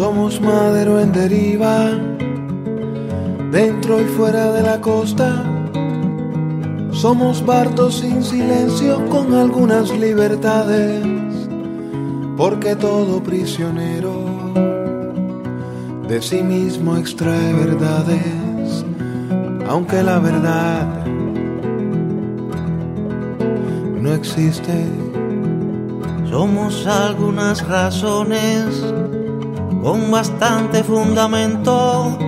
Somos 0.00 0.40
madero 0.40 1.00
en 1.00 1.12
deriva, 1.12 1.90
dentro 3.50 4.00
y 4.00 4.04
fuera 4.04 4.52
de 4.52 4.62
la 4.62 4.80
costa. 4.80 5.44
Somos 6.92 7.44
bardos 7.44 7.96
sin 7.96 8.22
silencio 8.22 9.04
con 9.08 9.34
algunas 9.34 9.90
libertades, 9.90 11.04
porque 12.36 12.76
todo 12.76 13.22
prisionero 13.22 14.24
de 16.08 16.22
sí 16.22 16.42
mismo 16.42 16.96
extrae 16.96 17.52
verdades, 17.52 18.84
aunque 19.68 20.02
la 20.02 20.18
verdad 20.18 21.09
no 24.10 24.16
existe. 24.16 24.86
Somos 26.28 26.84
algunas 26.86 27.66
razones 27.66 28.64
con 29.82 30.10
bastante 30.10 30.82
fundamento. 30.82 32.18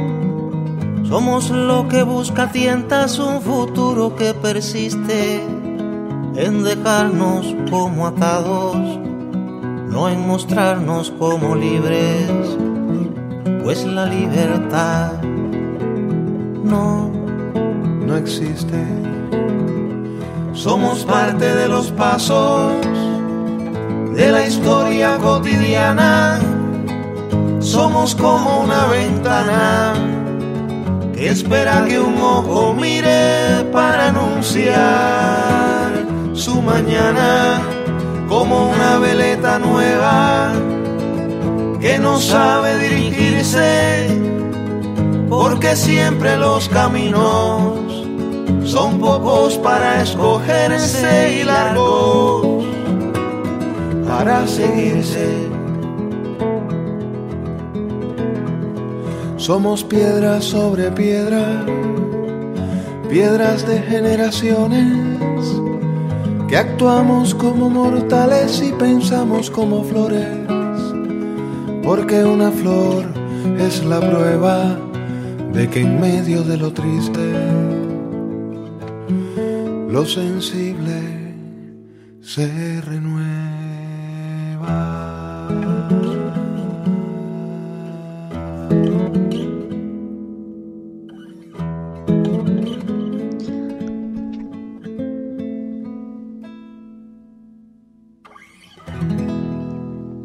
Somos 1.02 1.50
lo 1.50 1.88
que 1.88 2.04
busca 2.04 2.52
tientas 2.52 3.18
un 3.18 3.40
futuro 3.42 4.14
que 4.14 4.32
persiste 4.32 5.42
en 6.36 6.62
dejarnos 6.62 7.54
como 7.68 8.06
atados, 8.06 8.76
no 9.88 10.08
en 10.08 10.26
mostrarnos 10.26 11.10
como 11.10 11.56
libres, 11.56 12.30
pues 13.64 13.84
la 13.84 14.06
libertad 14.06 15.20
no, 16.64 17.10
no 18.06 18.16
existe. 18.16 19.02
Somos 20.54 21.04
parte 21.04 21.54
de 21.54 21.68
los 21.68 21.90
pasos 21.92 22.72
de 24.14 24.30
la 24.30 24.46
historia 24.46 25.16
cotidiana. 25.18 26.38
Somos 27.60 28.14
como 28.14 28.60
una 28.60 28.86
ventana 28.86 29.94
que 31.14 31.30
espera 31.30 31.84
que 31.88 31.98
un 31.98 32.20
ojo 32.20 32.74
mire 32.74 33.64
para 33.72 34.08
anunciar 34.08 35.90
su 36.34 36.60
mañana. 36.60 37.60
Como 38.28 38.70
una 38.70 38.98
veleta 38.98 39.58
nueva 39.58 40.52
que 41.80 41.98
no 41.98 42.18
sabe 42.18 42.78
dirigirse 42.78 44.18
porque 45.28 45.76
siempre 45.76 46.36
los 46.36 46.68
caminos 46.68 47.91
son 48.72 48.98
pocos 48.98 49.58
para 49.58 50.02
escogerse 50.02 51.40
y 51.40 51.44
largos 51.44 52.64
para 54.08 54.46
seguirse. 54.46 55.28
Somos 59.36 59.84
piedras 59.84 60.44
sobre 60.44 60.90
piedra, 60.90 61.66
piedras 63.10 63.66
de 63.68 63.78
generaciones, 63.82 65.60
que 66.48 66.56
actuamos 66.56 67.34
como 67.34 67.68
mortales 67.68 68.62
y 68.62 68.72
pensamos 68.72 69.50
como 69.50 69.84
flores, 69.84 70.26
porque 71.82 72.24
una 72.24 72.50
flor 72.50 73.04
es 73.58 73.84
la 73.84 74.00
prueba 74.00 74.78
de 75.52 75.68
que 75.68 75.80
en 75.80 76.00
medio 76.00 76.42
de 76.42 76.56
lo 76.56 76.72
triste, 76.72 77.20
lo 79.92 80.06
sensible 80.06 81.34
se 82.22 82.80
renueva. 82.80 83.12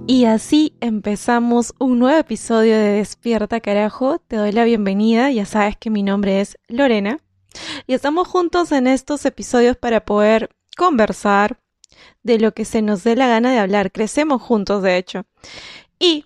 Y 0.07 0.23
así 0.23 0.72
empezamos 0.79 1.73
un 1.78 1.99
nuevo 1.99 2.17
episodio 2.17 2.73
de 2.73 2.91
Despierta 2.94 3.59
Carajo. 3.59 4.19
Te 4.19 4.38
doy 4.38 4.53
la 4.53 4.63
bienvenida, 4.63 5.29
ya 5.29 5.45
sabes 5.45 5.75
que 5.75 5.89
mi 5.89 6.03
nombre 6.03 6.39
es 6.39 6.57
Lorena. 6.69 7.19
Y 7.85 7.94
estamos 7.94 8.28
juntos 8.28 8.72
en 8.72 8.88
estos 8.88 9.25
episodios 9.25 9.78
para 9.78 10.06
poder 10.06 10.50
conversar 10.75 11.59
de 12.23 12.40
lo 12.40 12.53
que 12.53 12.66
se 12.66 12.81
nos 12.81 13.03
dé 13.03 13.16
la 13.16 13.28
gana 13.28 13.51
de 13.51 13.59
hablar. 13.59 13.91
Crecemos 13.91 14.41
juntos, 14.41 14.84
de 14.84 14.97
hecho. 14.97 15.25
Y 16.00 16.25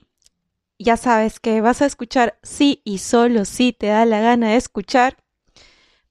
ya 0.80 0.98
sabes 0.98 1.40
que 1.40 1.62
vas 1.62 1.82
a 1.82 1.86
escuchar 1.86 2.40
sí 2.44 2.82
y 2.84 2.98
solo 2.98 3.46
si 3.46 3.74
te 3.74 3.88
da 3.88 4.06
la 4.06 4.20
gana 4.20 4.50
de 4.50 4.58
escuchar. 4.58 5.18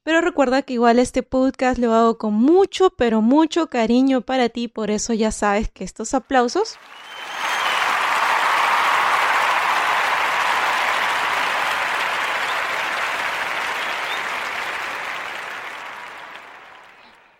Pero 0.02 0.22
recuerda 0.22 0.62
que 0.62 0.74
igual 0.74 0.98
este 0.98 1.22
podcast 1.22 1.78
lo 1.78 1.94
hago 1.94 2.16
con 2.16 2.34
mucho, 2.34 2.90
pero 2.90 3.20
mucho 3.20 3.68
cariño 3.68 4.22
para 4.22 4.48
ti. 4.48 4.68
Por 4.68 4.90
eso 4.90 5.12
ya 5.12 5.30
sabes 5.30 5.70
que 5.70 5.84
estos 5.84 6.14
aplausos 6.14 6.78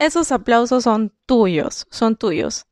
esos 0.01 0.33
aplausos 0.33 0.85
son 0.85 1.13
tuyos, 1.27 1.87
son 1.91 2.17
tuyos. 2.17 2.67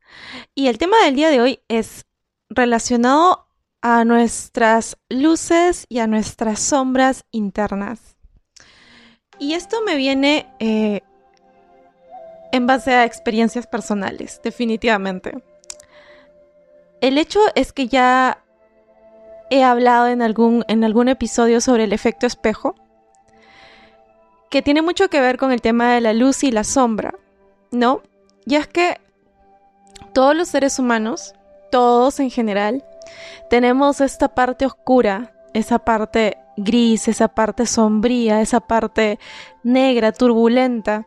Y 0.55 0.66
el 0.66 0.78
tema 0.78 0.97
del 1.05 1.15
día 1.15 1.28
de 1.28 1.41
hoy 1.41 1.61
es 1.69 2.06
relacionado 2.49 3.47
a 3.81 4.05
nuestras 4.05 4.97
luces 5.09 5.87
y 5.88 6.00
a 6.00 6.06
nuestras 6.06 6.59
sombras 6.59 7.25
internas. 7.31 8.17
Y 9.38 9.53
esto 9.53 9.83
me 9.83 9.94
viene 9.94 10.53
eh, 10.59 11.03
en 12.50 12.67
base 12.67 12.93
a 12.93 13.05
experiencias 13.05 13.67
personales, 13.67 14.41
definitivamente. 14.43 15.44
El 17.00 17.19
hecho 17.19 17.41
es 17.55 17.72
que 17.72 17.87
ya 17.87 18.43
he 19.50 19.62
hablado 19.62 20.09
en 20.09 20.22
algún, 20.22 20.65
en 20.67 20.83
algún 20.83 21.09
episodio 21.09 21.61
sobre 21.61 21.84
el 21.84 21.93
efecto 21.93 22.27
espejo 22.27 22.75
que 24.51 24.63
tiene 24.63 24.83
mucho 24.83 25.09
que 25.09 25.21
ver 25.21 25.37
con 25.37 25.53
el 25.53 25.61
tema 25.61 25.95
de 25.95 26.01
la 26.01 26.13
luz 26.13 26.45
y 26.45 26.51
la 26.51 26.65
sombra, 26.65 27.15
¿no? 27.71 28.03
Y 28.47 28.55
es 28.55 28.67
que 28.67 29.01
todos 30.13 30.35
los 30.35 30.49
seres 30.49 30.79
humanos, 30.79 31.35
todos 31.71 32.21
en 32.21 32.31
general, 32.31 32.85
tenemos 33.51 34.01
esta 34.01 34.29
parte 34.29 34.67
oscura, 34.67 35.33
esa 35.55 35.79
parte 35.79 36.39
gris, 36.57 37.09
esa 37.09 37.29
parte 37.29 37.67
sombría, 37.67 38.41
esa 38.41 38.61
parte 38.61 39.19
negra, 39.63 40.13
turbulenta. 40.13 41.07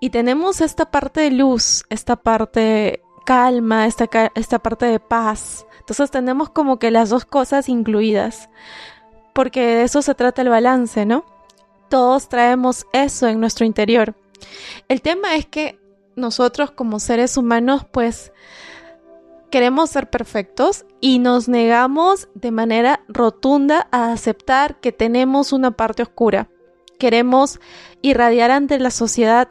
Y 0.00 0.10
tenemos 0.10 0.60
esta 0.60 0.90
parte 0.90 1.20
de 1.22 1.30
luz, 1.30 1.84
esta 1.88 2.16
parte 2.16 3.02
calma, 3.24 3.86
esta, 3.86 4.08
esta 4.34 4.58
parte 4.58 4.86
de 4.86 5.00
paz. 5.00 5.66
Entonces 5.80 6.10
tenemos 6.10 6.50
como 6.50 6.78
que 6.78 6.90
las 6.90 7.10
dos 7.10 7.24
cosas 7.24 7.68
incluidas. 7.68 8.48
Porque 9.32 9.60
de 9.60 9.82
eso 9.84 10.02
se 10.02 10.14
trata 10.14 10.42
el 10.42 10.48
balance, 10.48 11.06
¿no? 11.06 11.24
Todos 11.92 12.30
traemos 12.30 12.86
eso 12.94 13.28
en 13.28 13.38
nuestro 13.38 13.66
interior. 13.66 14.14
El 14.88 15.02
tema 15.02 15.36
es 15.36 15.44
que 15.44 15.78
nosotros 16.16 16.70
como 16.70 16.98
seres 16.98 17.36
humanos 17.36 17.84
pues 17.92 18.32
queremos 19.50 19.90
ser 19.90 20.08
perfectos 20.08 20.86
y 21.02 21.18
nos 21.18 21.50
negamos 21.50 22.30
de 22.34 22.50
manera 22.50 23.04
rotunda 23.08 23.88
a 23.92 24.10
aceptar 24.10 24.80
que 24.80 24.90
tenemos 24.90 25.52
una 25.52 25.72
parte 25.72 26.02
oscura. 26.02 26.48
Queremos 26.98 27.60
irradiar 28.00 28.52
ante 28.52 28.78
la 28.78 28.90
sociedad 28.90 29.48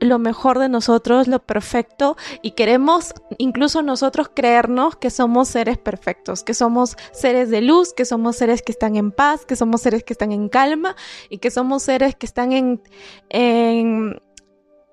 lo 0.00 0.18
mejor 0.18 0.58
de 0.58 0.68
nosotros, 0.68 1.28
lo 1.28 1.40
perfecto, 1.40 2.16
y 2.42 2.52
queremos 2.52 3.14
incluso 3.38 3.82
nosotros 3.82 4.30
creernos 4.34 4.96
que 4.96 5.10
somos 5.10 5.48
seres 5.48 5.78
perfectos, 5.78 6.42
que 6.42 6.54
somos 6.54 6.96
seres 7.12 7.50
de 7.50 7.62
luz, 7.62 7.92
que 7.94 8.04
somos 8.04 8.36
seres 8.36 8.62
que 8.62 8.72
están 8.72 8.96
en 8.96 9.12
paz, 9.12 9.46
que 9.46 9.56
somos 9.56 9.80
seres 9.82 10.04
que 10.04 10.12
están 10.12 10.32
en 10.32 10.48
calma 10.48 10.96
y 11.30 11.38
que 11.38 11.50
somos 11.50 11.82
seres 11.82 12.16
que 12.16 12.26
están 12.26 12.52
en, 12.52 12.82
en, 13.30 14.20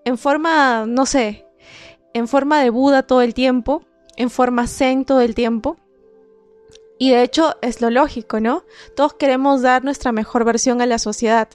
en 0.06 0.18
forma, 0.18 0.86
no 0.88 1.06
sé, 1.06 1.46
en 2.14 2.28
forma 2.28 2.62
de 2.62 2.70
Buda 2.70 3.04
todo 3.04 3.22
el 3.22 3.34
tiempo, 3.34 3.84
en 4.18 4.30
forma 4.30 4.68
Zen 4.68 5.06
todo 5.06 5.22
el 5.22 5.36
tiempo. 5.36 5.78
Y 7.00 7.10
de 7.10 7.24
hecho 7.24 7.56
es 7.62 7.82
lo 7.82 7.90
lógico, 7.90 8.40
¿no? 8.40 8.64
Todos 8.96 9.16
queremos 9.16 9.64
dar 9.64 9.84
nuestra 9.84 10.12
mejor 10.12 10.46
versión 10.46 10.82
a 10.82 10.86
la 10.86 11.00
sociedad. 11.00 11.48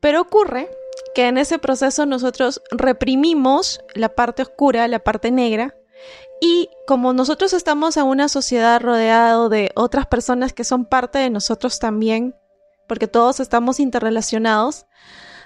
Pero 0.00 0.22
ocurre 0.22 0.70
que 1.16 1.28
en 1.28 1.38
ese 1.38 1.58
proceso 1.58 2.04
nosotros 2.04 2.60
reprimimos 2.70 3.80
la 3.94 4.10
parte 4.10 4.42
oscura, 4.42 4.86
la 4.86 4.98
parte 4.98 5.30
negra, 5.30 5.74
y 6.42 6.68
como 6.86 7.14
nosotros 7.14 7.54
estamos 7.54 7.96
en 7.96 8.04
una 8.04 8.28
sociedad 8.28 8.82
rodeado 8.82 9.48
de 9.48 9.70
otras 9.76 10.06
personas 10.06 10.52
que 10.52 10.62
son 10.62 10.84
parte 10.84 11.18
de 11.18 11.30
nosotros 11.30 11.78
también, 11.78 12.34
porque 12.86 13.08
todos 13.08 13.40
estamos 13.40 13.80
interrelacionados, 13.80 14.84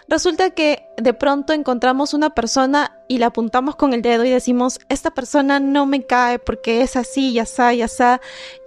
resulta 0.08 0.50
que 0.50 0.88
de 0.96 1.14
pronto 1.14 1.52
encontramos 1.52 2.14
una 2.14 2.30
persona 2.30 2.98
y 3.06 3.18
la 3.18 3.26
apuntamos 3.26 3.76
con 3.76 3.94
el 3.94 4.02
dedo 4.02 4.24
y 4.24 4.30
decimos, 4.30 4.80
esta 4.88 5.12
persona 5.12 5.60
no 5.60 5.86
me 5.86 6.04
cae 6.04 6.40
porque 6.40 6.82
es 6.82 6.96
así, 6.96 7.32
ya 7.32 7.42
está, 7.42 7.72
ya 7.72 7.84
está, 7.84 8.20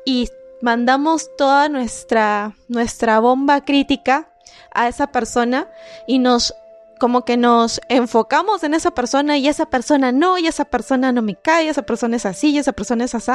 y 0.06 0.30
mandamos 0.62 1.36
toda 1.36 1.68
nuestra, 1.68 2.56
nuestra 2.70 3.20
bomba 3.20 3.66
crítica 3.66 4.30
a 4.74 4.88
esa 4.88 5.08
persona 5.08 5.68
y 6.08 6.20
nos 6.20 6.56
como 7.00 7.26
que 7.26 7.38
nos 7.38 7.82
enfocamos 7.90 8.64
en 8.64 8.74
esa 8.74 8.92
persona 8.92 9.38
y 9.38 9.48
esa 9.48 9.66
persona 9.66 10.12
no, 10.12 10.38
y 10.38 10.48
esa 10.48 10.66
persona 10.66 11.12
no 11.12 11.22
me 11.22 11.36
cae, 11.36 11.70
esa 11.70 11.84
persona 11.84 12.16
es 12.16 12.26
así, 12.26 12.52
y 12.52 12.58
esa 12.58 12.74
persona 12.74 13.06
es 13.06 13.16
así. 13.16 13.32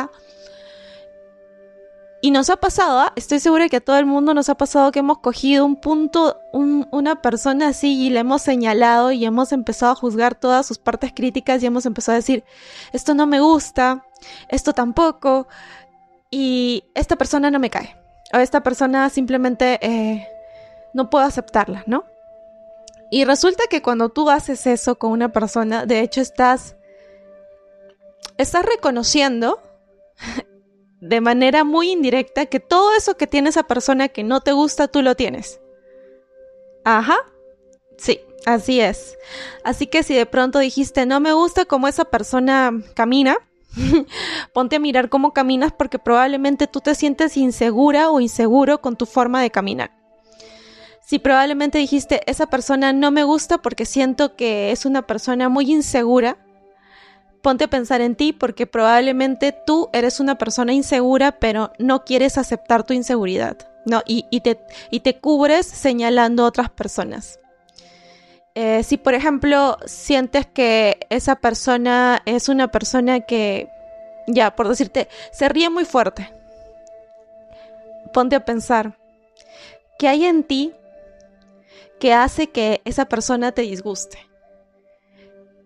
Y 2.21 2.33
nos 2.33 2.51
ha 2.51 2.57
pasado, 2.57 2.99
¿ah? 2.99 3.13
estoy 3.15 3.39
segura 3.39 3.69
que 3.69 3.77
a 3.77 3.81
todo 3.81 3.97
el 3.97 4.07
mundo 4.07 4.35
nos 4.35 4.49
ha 4.49 4.57
pasado 4.57 4.91
que 4.91 4.99
hemos 4.99 5.19
cogido 5.19 5.65
un 5.65 5.77
punto, 5.77 6.41
una 6.53 7.23
persona 7.23 7.69
así 7.69 8.07
y 8.07 8.11
le 8.11 8.21
hemos 8.21 8.43
señalado 8.43 9.13
y 9.13 9.25
hemos 9.25 9.53
empezado 9.53 9.93
a 9.93 9.95
juzgar 9.95 10.35
todas 10.35 10.67
sus 10.67 10.79
partes 10.79 11.13
críticas 11.15 11.63
y 11.63 11.67
hemos 11.67 11.87
empezado 11.87 12.15
a 12.15 12.17
decir, 12.17 12.43
esto 12.93 13.15
no 13.15 13.29
me 13.29 13.41
gusta, 13.41 14.05
esto 14.49 14.73
tampoco, 14.73 15.47
y 16.29 16.85
esta 16.95 17.15
persona 17.15 17.53
no 17.53 17.61
me 17.61 17.71
cae, 17.71 17.97
o 18.33 18.39
esta 18.39 18.65
persona 18.65 19.09
simplemente 19.11 19.79
eh, 19.81 20.27
no 20.95 21.11
puedo 21.11 21.25
aceptarla, 21.25 21.85
¿no? 21.87 22.05
Y 23.11 23.25
resulta 23.25 23.65
que 23.71 23.83
cuando 23.83 24.11
tú 24.11 24.29
haces 24.31 24.67
eso 24.67 24.99
con 24.99 25.13
una 25.13 25.33
persona, 25.33 25.87
de 25.87 26.01
hecho 26.01 26.21
estás, 26.21 26.77
estás 28.37 28.65
reconociendo 28.65 29.61
de 31.01 31.21
manera 31.21 31.65
muy 31.65 31.91
indirecta 31.91 32.47
que 32.47 32.61
todo 32.61 32.95
eso 32.95 33.17
que 33.17 33.27
tiene 33.27 33.49
esa 33.49 33.63
persona 33.63 34.09
que 34.09 34.25
no 34.25 34.41
te 34.41 34.53
gusta, 34.53 34.89
tú 34.89 35.03
lo 35.03 35.15
tienes. 35.15 35.61
Ajá. 36.85 37.17
Sí, 37.97 38.21
así 38.47 38.81
es. 38.81 39.17
Así 39.65 39.87
que 39.87 40.03
si 40.03 40.15
de 40.15 40.27
pronto 40.27 40.59
dijiste, 40.59 41.07
no 41.07 41.21
me 41.21 41.33
gusta 41.33 41.65
cómo 41.65 41.89
esa 41.89 42.05
persona 42.05 42.73
camina, 42.95 43.39
ponte 44.53 44.77
a 44.77 44.81
mirar 44.81 45.09
cómo 45.09 45.33
caminas 45.33 45.73
porque 45.73 45.99
probablemente 45.99 46.67
tú 46.67 46.81
te 46.81 46.95
sientes 46.95 47.37
insegura 47.37 48.11
o 48.11 48.21
inseguro 48.21 48.81
con 48.81 48.97
tu 48.97 49.07
forma 49.07 49.43
de 49.43 49.51
caminar. 49.51 49.98
Si 51.09 51.19
probablemente 51.19 51.79
dijiste, 51.79 52.21
esa 52.27 52.49
persona 52.49 52.93
no 52.93 53.11
me 53.11 53.25
gusta 53.25 53.57
porque 53.57 53.87
siento 53.87 54.37
que 54.37 54.73
es 54.73 54.85
una 54.85 55.07
persona 55.07 55.49
muy 55.49 55.73
insegura, 55.73 56.37
ponte 57.41 57.65
a 57.65 57.71
pensar 57.71 58.03
en 58.03 58.15
ti 58.15 58.35
porque 58.35 58.67
probablemente 58.67 59.57
tú 59.65 59.89
eres 59.95 60.21
una 60.21 60.37
persona 60.37 60.75
insegura 60.75 61.39
pero 61.39 61.73
no 61.79 62.05
quieres 62.05 62.37
aceptar 62.37 62.85
tu 62.85 62.93
inseguridad, 62.93 63.57
¿no? 63.87 64.03
Y, 64.07 64.25
te, 64.43 64.61
y 64.91 65.01
te, 65.01 65.19
cubres 65.19 65.65
señalando 65.65 66.45
a 66.45 66.49
otras 66.49 66.69
personas. 66.69 67.41
Eh, 68.55 68.83
si 68.83 68.99
por 68.99 69.15
ejemplo 69.15 69.79
sientes 69.87 70.45
que 70.45 71.07
esa 71.09 71.37
persona 71.37 72.21
es 72.27 72.51
una 72.51 72.69
persona 72.69 73.21
que, 73.21 73.71
ya, 74.27 74.55
por 74.55 74.69
decirte, 74.69 75.09
se 75.33 75.49
ríe 75.49 75.71
muy 75.71 75.87
fuerte, 75.87 76.31
ponte 78.13 78.37
a 78.37 78.45
pensar, 78.45 78.99
¿qué 79.99 80.09
hay 80.09 80.27
en 80.27 80.45
ti 80.45 80.75
que 81.99 82.13
hace 82.15 82.49
que 82.51 82.81
esa 82.85 83.07
persona 83.07 83.53
te 83.53 83.63
disguste. 83.63 84.19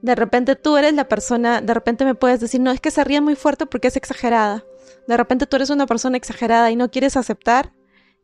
De 0.01 0.15
repente 0.15 0.57
tú 0.57 0.77
eres 0.77 0.95
la 0.95 1.09
persona, 1.09 1.61
de 1.61 1.75
repente 1.75 2.05
me 2.05 2.15
puedes 2.15 2.41
decir, 2.41 2.61
no, 2.61 2.73
es 2.73 2.81
que 2.81 2.91
se 2.91 3.05
ríe 3.05 3.21
muy 3.21 3.37
fuerte 3.37 3.67
porque 3.67 3.89
es 3.89 3.97
exagerada. 3.97 4.65
De 5.07 5.17
repente 5.17 5.47
tú 5.47 5.57
eres 5.57 5.71
una 5.71 5.87
persona 5.87 6.17
exagerada 6.17 6.71
y 6.71 6.77
no 6.77 6.91
quieres 6.91 7.17
aceptar 7.17 7.73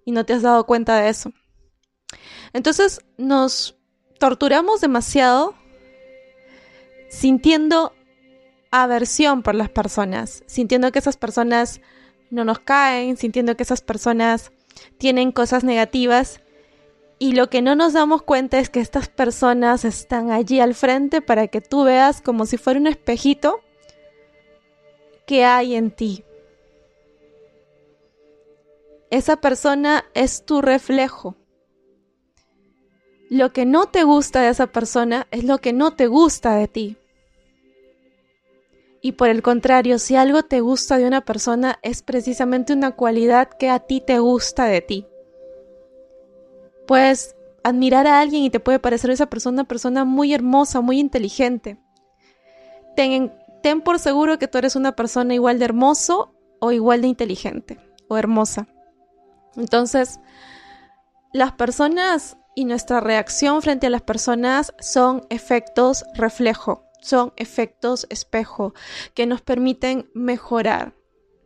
y 0.04 0.12
no 0.12 0.24
te 0.24 0.32
has 0.32 0.42
dado 0.42 0.66
cuenta 0.66 0.96
de 0.96 1.08
eso. 1.08 1.32
Entonces 2.52 3.00
nos 3.16 3.76
torturamos 4.18 4.80
demasiado 4.80 5.54
sintiendo 7.08 7.92
aversión 8.70 9.42
por 9.42 9.54
las 9.54 9.70
personas, 9.70 10.42
sintiendo 10.46 10.92
que 10.92 10.98
esas 10.98 11.16
personas 11.16 11.80
no 12.30 12.44
nos 12.44 12.58
caen, 12.58 13.16
sintiendo 13.16 13.56
que 13.56 13.62
esas 13.62 13.80
personas 13.80 14.50
tienen 14.98 15.32
cosas 15.32 15.64
negativas 15.64 16.40
y 17.18 17.32
lo 17.32 17.50
que 17.50 17.62
no 17.62 17.74
nos 17.74 17.92
damos 17.94 18.22
cuenta 18.22 18.58
es 18.58 18.70
que 18.70 18.80
estas 18.80 19.08
personas 19.08 19.84
están 19.84 20.30
allí 20.30 20.60
al 20.60 20.74
frente 20.74 21.20
para 21.20 21.48
que 21.48 21.60
tú 21.60 21.84
veas 21.84 22.20
como 22.20 22.46
si 22.46 22.56
fuera 22.58 22.78
un 22.78 22.86
espejito 22.86 23.60
que 25.26 25.44
hay 25.44 25.74
en 25.74 25.90
ti. 25.90 26.24
Esa 29.10 29.40
persona 29.40 30.04
es 30.14 30.44
tu 30.44 30.62
reflejo. 30.62 31.34
Lo 33.30 33.52
que 33.52 33.66
no 33.66 33.86
te 33.86 34.04
gusta 34.04 34.42
de 34.42 34.50
esa 34.50 34.68
persona 34.68 35.26
es 35.30 35.44
lo 35.44 35.58
que 35.58 35.72
no 35.72 35.94
te 35.94 36.06
gusta 36.06 36.54
de 36.54 36.68
ti. 36.68 36.96
Y 39.00 39.12
por 39.12 39.28
el 39.28 39.42
contrario, 39.42 39.98
si 39.98 40.16
algo 40.16 40.42
te 40.42 40.60
gusta 40.60 40.98
de 40.98 41.06
una 41.06 41.24
persona 41.24 41.78
es 41.82 42.02
precisamente 42.02 42.72
una 42.72 42.92
cualidad 42.92 43.48
que 43.48 43.70
a 43.70 43.80
ti 43.80 44.00
te 44.00 44.18
gusta 44.18 44.66
de 44.66 44.80
ti. 44.82 45.06
Puedes 46.88 47.36
admirar 47.62 48.06
a 48.06 48.18
alguien 48.18 48.44
y 48.44 48.50
te 48.50 48.60
puede 48.60 48.78
parecer 48.78 49.10
esa 49.10 49.26
persona 49.26 49.56
una 49.56 49.68
persona 49.68 50.06
muy 50.06 50.32
hermosa, 50.32 50.80
muy 50.80 50.98
inteligente. 50.98 51.76
Ten, 52.96 53.30
ten 53.62 53.82
por 53.82 53.98
seguro 53.98 54.38
que 54.38 54.48
tú 54.48 54.56
eres 54.56 54.74
una 54.74 54.96
persona 54.96 55.34
igual 55.34 55.58
de 55.58 55.66
hermoso 55.66 56.34
o 56.60 56.72
igual 56.72 57.02
de 57.02 57.08
inteligente 57.08 57.78
o 58.08 58.16
hermosa. 58.16 58.68
Entonces, 59.54 60.18
las 61.34 61.52
personas 61.52 62.38
y 62.54 62.64
nuestra 62.64 63.00
reacción 63.00 63.60
frente 63.60 63.88
a 63.88 63.90
las 63.90 64.02
personas 64.02 64.72
son 64.80 65.26
efectos 65.28 66.06
reflejo, 66.14 66.86
son 67.02 67.34
efectos 67.36 68.06
espejo 68.08 68.72
que 69.12 69.26
nos 69.26 69.42
permiten 69.42 70.08
mejorar, 70.14 70.94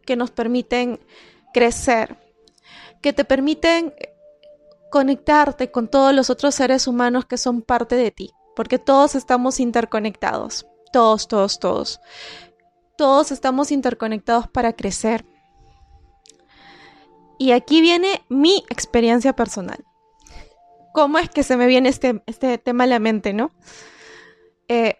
que 0.06 0.14
nos 0.14 0.30
permiten 0.30 1.00
crecer, 1.52 2.16
que 3.00 3.12
te 3.12 3.24
permiten 3.24 3.92
conectarte 4.92 5.70
con 5.70 5.88
todos 5.88 6.14
los 6.14 6.28
otros 6.28 6.54
seres 6.54 6.86
humanos 6.86 7.24
que 7.24 7.38
son 7.38 7.62
parte 7.62 7.96
de 7.96 8.10
ti, 8.10 8.30
porque 8.54 8.78
todos 8.78 9.14
estamos 9.14 9.58
interconectados, 9.58 10.66
todos, 10.92 11.26
todos, 11.26 11.58
todos. 11.58 12.00
Todos 12.98 13.32
estamos 13.32 13.72
interconectados 13.72 14.48
para 14.48 14.74
crecer. 14.74 15.24
Y 17.38 17.52
aquí 17.52 17.80
viene 17.80 18.22
mi 18.28 18.64
experiencia 18.68 19.32
personal. 19.32 19.82
¿Cómo 20.92 21.18
es 21.18 21.30
que 21.30 21.42
se 21.42 21.56
me 21.56 21.66
viene 21.66 21.88
este, 21.88 22.22
este 22.26 22.58
tema 22.58 22.84
a 22.84 22.88
la 22.88 22.98
mente, 22.98 23.32
no? 23.32 23.50
Eh, 24.68 24.98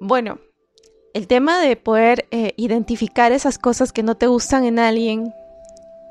bueno, 0.00 0.38
el 1.14 1.26
tema 1.26 1.58
de 1.58 1.74
poder 1.74 2.28
eh, 2.30 2.54
identificar 2.56 3.32
esas 3.32 3.58
cosas 3.58 3.92
que 3.92 4.04
no 4.04 4.16
te 4.16 4.28
gustan 4.28 4.64
en 4.64 4.78
alguien 4.78 5.34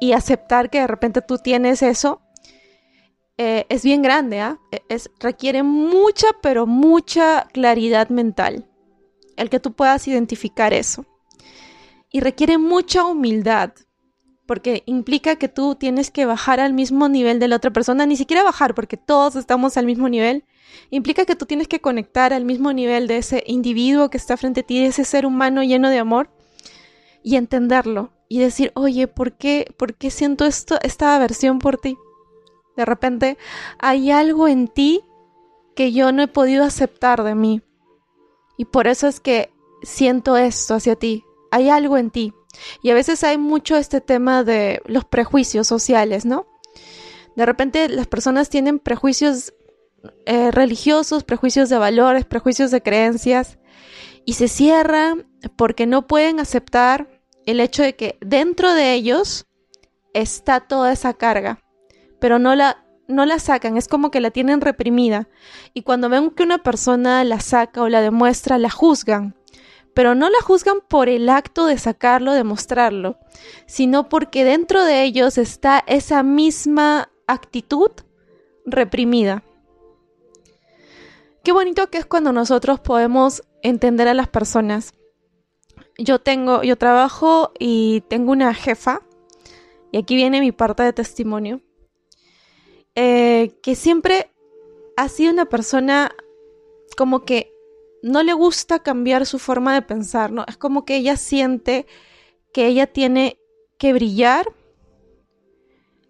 y 0.01 0.11
aceptar 0.11 0.69
que 0.69 0.81
de 0.81 0.87
repente 0.87 1.21
tú 1.21 1.37
tienes 1.37 1.81
eso, 1.81 2.21
eh, 3.37 3.65
es 3.69 3.83
bien 3.83 4.01
grande, 4.01 4.39
¿ah? 4.39 4.59
e, 4.71 4.81
Es, 4.89 5.11
requiere 5.19 5.63
mucha, 5.63 6.27
pero 6.41 6.65
mucha 6.65 7.47
claridad 7.53 8.09
mental, 8.09 8.67
el 9.35 9.49
que 9.49 9.59
tú 9.59 9.73
puedas 9.73 10.07
identificar 10.07 10.73
eso. 10.73 11.05
Y 12.11 12.21
requiere 12.21 12.57
mucha 12.57 13.05
humildad, 13.05 13.73
porque 14.47 14.81
implica 14.85 15.35
que 15.35 15.49
tú 15.49 15.75
tienes 15.75 16.09
que 16.09 16.25
bajar 16.25 16.59
al 16.59 16.73
mismo 16.73 17.09
nivel 17.09 17.39
de 17.39 17.47
la 17.47 17.57
otra 17.57 17.71
persona, 17.71 18.05
ni 18.05 18.15
siquiera 18.15 18.43
bajar, 18.43 18.73
porque 18.73 18.97
todos 18.97 19.35
estamos 19.35 19.77
al 19.77 19.85
mismo 19.85 20.09
nivel. 20.09 20.45
Implica 20.89 21.25
que 21.25 21.35
tú 21.35 21.45
tienes 21.45 21.67
que 21.67 21.81
conectar 21.81 22.33
al 22.33 22.45
mismo 22.45 22.73
nivel 22.73 23.07
de 23.07 23.17
ese 23.17 23.43
individuo 23.45 24.09
que 24.09 24.17
está 24.17 24.35
frente 24.37 24.61
a 24.61 24.63
ti, 24.63 24.79
de 24.79 24.87
ese 24.87 25.03
ser 25.05 25.25
humano 25.25 25.63
lleno 25.63 25.89
de 25.89 25.99
amor, 25.99 26.31
y 27.23 27.35
entenderlo. 27.35 28.13
Y 28.29 28.39
decir, 28.39 28.71
oye, 28.75 29.07
¿por 29.07 29.33
qué, 29.33 29.73
por 29.77 29.93
qué 29.95 30.09
siento 30.09 30.45
esto, 30.45 30.79
esta 30.81 31.15
aversión 31.15 31.59
por 31.59 31.77
ti? 31.77 31.97
De 32.77 32.85
repente 32.85 33.37
hay 33.79 34.11
algo 34.11 34.47
en 34.47 34.67
ti 34.67 35.03
que 35.75 35.91
yo 35.91 36.11
no 36.11 36.23
he 36.23 36.27
podido 36.27 36.63
aceptar 36.63 37.23
de 37.23 37.35
mí. 37.35 37.61
Y 38.57 38.65
por 38.65 38.87
eso 38.87 39.07
es 39.07 39.19
que 39.19 39.51
siento 39.83 40.37
esto 40.37 40.75
hacia 40.75 40.95
ti. 40.95 41.25
Hay 41.51 41.69
algo 41.69 41.97
en 41.97 42.09
ti. 42.09 42.33
Y 42.81 42.89
a 42.89 42.93
veces 42.93 43.23
hay 43.23 43.37
mucho 43.37 43.75
este 43.75 44.01
tema 44.01 44.43
de 44.43 44.81
los 44.85 45.05
prejuicios 45.05 45.67
sociales, 45.67 46.25
¿no? 46.25 46.47
De 47.35 47.45
repente 47.45 47.89
las 47.89 48.07
personas 48.07 48.49
tienen 48.49 48.79
prejuicios 48.79 49.53
eh, 50.25 50.51
religiosos, 50.51 51.23
prejuicios 51.23 51.69
de 51.69 51.77
valores, 51.77 52.25
prejuicios 52.25 52.71
de 52.71 52.81
creencias. 52.81 53.59
y 54.25 54.33
se 54.33 54.49
cierran 54.49 55.25
porque 55.55 55.85
no 55.85 56.05
pueden 56.05 56.41
aceptar 56.41 57.21
el 57.45 57.61
hecho 57.61 57.81
de 57.81 57.95
que 57.95 58.17
dentro 58.19 58.73
de 58.73 58.93
ellos 58.93 59.47
está 60.13 60.59
toda 60.59 60.91
esa 60.91 61.13
carga, 61.13 61.63
pero 62.19 62.39
no 62.39 62.55
la, 62.55 62.85
no 63.07 63.25
la 63.25 63.39
sacan, 63.39 63.77
es 63.77 63.87
como 63.87 64.11
que 64.11 64.21
la 64.21 64.31
tienen 64.31 64.61
reprimida. 64.61 65.27
Y 65.73 65.83
cuando 65.83 66.09
ven 66.09 66.31
que 66.31 66.43
una 66.43 66.59
persona 66.59 67.23
la 67.23 67.39
saca 67.39 67.81
o 67.81 67.89
la 67.89 68.01
demuestra, 68.01 68.57
la 68.57 68.69
juzgan. 68.69 69.35
Pero 69.93 70.13
no 70.13 70.29
la 70.29 70.41
juzgan 70.41 70.77
por 70.87 71.09
el 71.09 71.27
acto 71.27 71.65
de 71.65 71.77
sacarlo, 71.77 72.33
de 72.33 72.43
mostrarlo, 72.43 73.17
sino 73.65 74.09
porque 74.09 74.43
dentro 74.43 74.83
de 74.83 75.03
ellos 75.03 75.37
está 75.37 75.83
esa 75.87 76.21
misma 76.21 77.09
actitud 77.25 77.91
reprimida. 78.65 79.43
Qué 81.43 81.51
bonito 81.51 81.89
que 81.89 81.97
es 81.97 82.05
cuando 82.05 82.31
nosotros 82.31 82.79
podemos 82.79 83.41
entender 83.63 84.07
a 84.07 84.13
las 84.13 84.27
personas. 84.27 84.93
Yo 85.97 86.19
tengo, 86.19 86.61
yo 86.61 86.77
trabajo 86.77 87.53
y 87.57 88.01
tengo 88.09 88.33
una 88.33 88.53
jefa, 88.53 89.01
y 89.91 89.97
aquí 89.97 90.15
viene 90.15 90.41
mi 90.41 90.51
parte 90.51 90.83
de 90.83 90.93
testimonio, 90.93 91.61
eh, 92.99 93.59
que 93.61 93.75
siempre 93.75 94.31
ha 94.95 95.07
sido 95.07 95.31
una 95.31 95.45
persona 95.45 96.11
como 96.97 97.25
que 97.25 97.53
no 98.01 98.23
le 98.23 98.33
gusta 98.33 98.79
cambiar 98.79 99.27
su 99.27 99.37
forma 99.37 99.75
de 99.75 99.83
pensar, 99.83 100.31
¿no? 100.31 100.43
Es 100.47 100.57
como 100.57 100.83
que 100.83 100.95
ella 100.95 101.15
siente 101.15 101.85
que 102.51 102.65
ella 102.65 102.87
tiene 102.87 103.39
que 103.77 103.93
brillar 103.93 104.47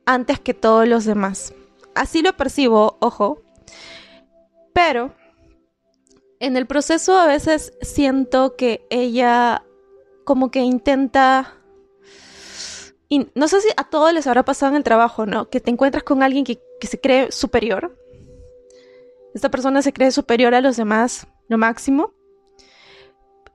antes 0.06 0.39
que 0.39 0.53
todos 0.53 0.88
los 0.88 1.03
demás. 1.03 1.53
Así 1.94 2.22
lo 2.22 2.38
percibo, 2.38 2.96
ojo. 3.01 3.41
Pero 4.74 5.13
en 6.39 6.56
el 6.56 6.67
proceso 6.67 7.17
a 7.17 7.27
veces 7.27 7.74
siento 7.82 8.56
que 8.56 8.88
ella 8.89 9.62
como 10.24 10.51
que 10.51 10.62
intenta... 10.62 11.56
Y 13.09 13.27
no 13.35 13.47
sé 13.47 13.61
si 13.61 13.69
a 13.77 13.83
todos 13.85 14.11
les 14.13 14.27
habrá 14.27 14.43
pasado 14.43 14.71
en 14.71 14.77
el 14.77 14.83
trabajo, 14.83 15.25
¿no? 15.25 15.49
Que 15.49 15.59
te 15.59 15.71
encuentras 15.71 16.03
con 16.03 16.23
alguien 16.23 16.43
que, 16.43 16.59
se 16.81 16.99
cree 16.99 17.31
superior. 17.31 17.97
Esta 19.33 19.49
persona 19.49 19.81
se 19.81 19.93
cree 19.93 20.11
superior 20.11 20.53
a 20.53 20.61
los 20.61 20.77
demás, 20.77 21.27
lo 21.47 21.57
máximo. 21.57 22.13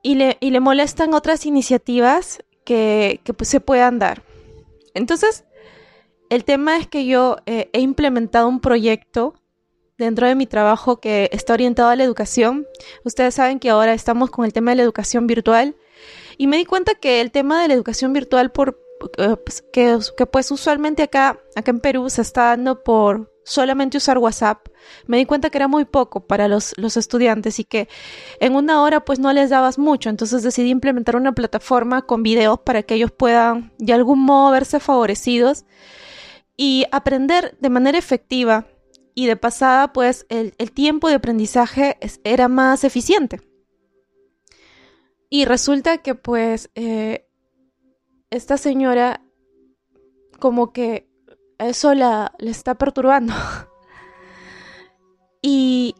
Y 0.01 0.15
le, 0.15 0.37
y 0.39 0.49
le 0.49 0.59
molestan 0.59 1.13
otras 1.13 1.45
iniciativas 1.45 2.43
que, 2.65 3.21
que 3.23 3.33
pues, 3.33 3.49
se 3.49 3.59
puedan 3.59 3.99
dar. 3.99 4.23
Entonces, 4.93 5.45
el 6.29 6.45
tema 6.45 6.77
es 6.77 6.87
que 6.87 7.05
yo 7.05 7.37
eh, 7.45 7.69
he 7.73 7.79
implementado 7.79 8.47
un 8.47 8.59
proyecto 8.59 9.35
dentro 9.97 10.27
de 10.27 10.35
mi 10.35 10.47
trabajo 10.47 10.99
que 10.99 11.29
está 11.31 11.53
orientado 11.53 11.89
a 11.89 11.95
la 11.95 12.03
educación. 12.03 12.67
Ustedes 13.03 13.35
saben 13.35 13.59
que 13.59 13.69
ahora 13.69 13.93
estamos 13.93 14.31
con 14.31 14.45
el 14.45 14.53
tema 14.53 14.71
de 14.71 14.77
la 14.77 14.83
educación 14.83 15.27
virtual 15.27 15.75
y 16.37 16.47
me 16.47 16.57
di 16.57 16.65
cuenta 16.65 16.95
que 16.95 17.21
el 17.21 17.31
tema 17.31 17.61
de 17.61 17.67
la 17.67 17.73
educación 17.73 18.13
virtual 18.13 18.51
por 18.51 18.79
eh, 19.17 19.35
pues, 19.43 19.63
que, 19.71 20.25
pues 20.25 20.51
usualmente 20.51 21.03
acá 21.03 21.39
acá 21.55 21.71
en 21.71 21.79
Perú 21.79 22.09
se 22.09 22.21
está 22.21 22.47
dando 22.49 22.83
por 22.83 23.31
solamente 23.45 23.97
usar 23.97 24.17
WhatsApp, 24.17 24.67
me 25.05 25.17
di 25.17 25.25
cuenta 25.25 25.49
que 25.49 25.57
era 25.57 25.67
muy 25.67 25.85
poco 25.85 26.25
para 26.27 26.47
los, 26.47 26.73
los 26.77 26.95
estudiantes 26.95 27.59
y 27.59 27.65
que 27.65 27.89
en 28.39 28.55
una 28.55 28.81
hora 28.81 29.03
pues 29.03 29.19
no 29.19 29.33
les 29.33 29.49
dabas 29.49 29.77
mucho, 29.77 30.09
entonces 30.09 30.43
decidí 30.43 30.69
implementar 30.69 31.15
una 31.15 31.33
plataforma 31.33 32.03
con 32.03 32.23
videos 32.23 32.59
para 32.61 32.83
que 32.83 32.95
ellos 32.95 33.11
puedan 33.11 33.73
de 33.79 33.93
algún 33.93 34.19
modo 34.19 34.51
verse 34.51 34.79
favorecidos 34.79 35.65
y 36.57 36.85
aprender 36.91 37.57
de 37.59 37.69
manera 37.69 37.97
efectiva. 37.97 38.67
Y 39.15 39.27
de 39.27 39.35
pasada 39.35 39.93
pues 39.93 40.25
el, 40.29 40.53
tiempo 40.71 41.07
de 41.07 41.15
aprendizaje 41.15 41.97
era 42.23 42.47
más 42.47 42.83
eficiente. 42.83 43.41
Y 45.29 45.45
resulta 45.45 45.99
que 45.99 46.15
pues 46.15 46.71
eh, 46.73 47.27
esta 48.33 48.57
señora 48.57 49.21
como 50.39 50.73
que 50.73 51.07
eso 51.59 51.93
la 51.93 52.33
está 52.39 52.75
perturbando. 52.75 53.33
y 55.41 55.95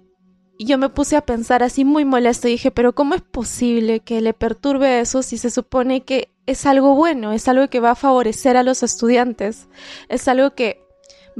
yo 0.59 0.77
me 0.77 0.89
puse 0.89 1.15
a 1.15 1.25
pensar 1.25 1.63
así 1.63 1.85
muy 1.85 2.05
molesto 2.05 2.47
y 2.47 2.51
dije, 2.51 2.71
pero 2.71 2.93
¿cómo 2.93 3.15
es 3.15 3.21
posible 3.21 3.99
que 3.99 4.21
le 4.21 4.33
perturbe 4.33 4.99
eso 4.99 5.21
si 5.21 5.37
se 5.37 5.49
supone 5.49 6.03
que 6.03 6.33
es 6.45 6.65
algo 6.65 6.95
bueno, 6.95 7.31
es 7.31 7.47
algo 7.47 7.69
que 7.69 7.79
va 7.79 7.91
a 7.91 7.95
favorecer 7.95 8.57
a 8.57 8.63
los 8.63 8.83
estudiantes, 8.83 9.67
es 10.09 10.27
algo 10.27 10.55
que 10.55 10.81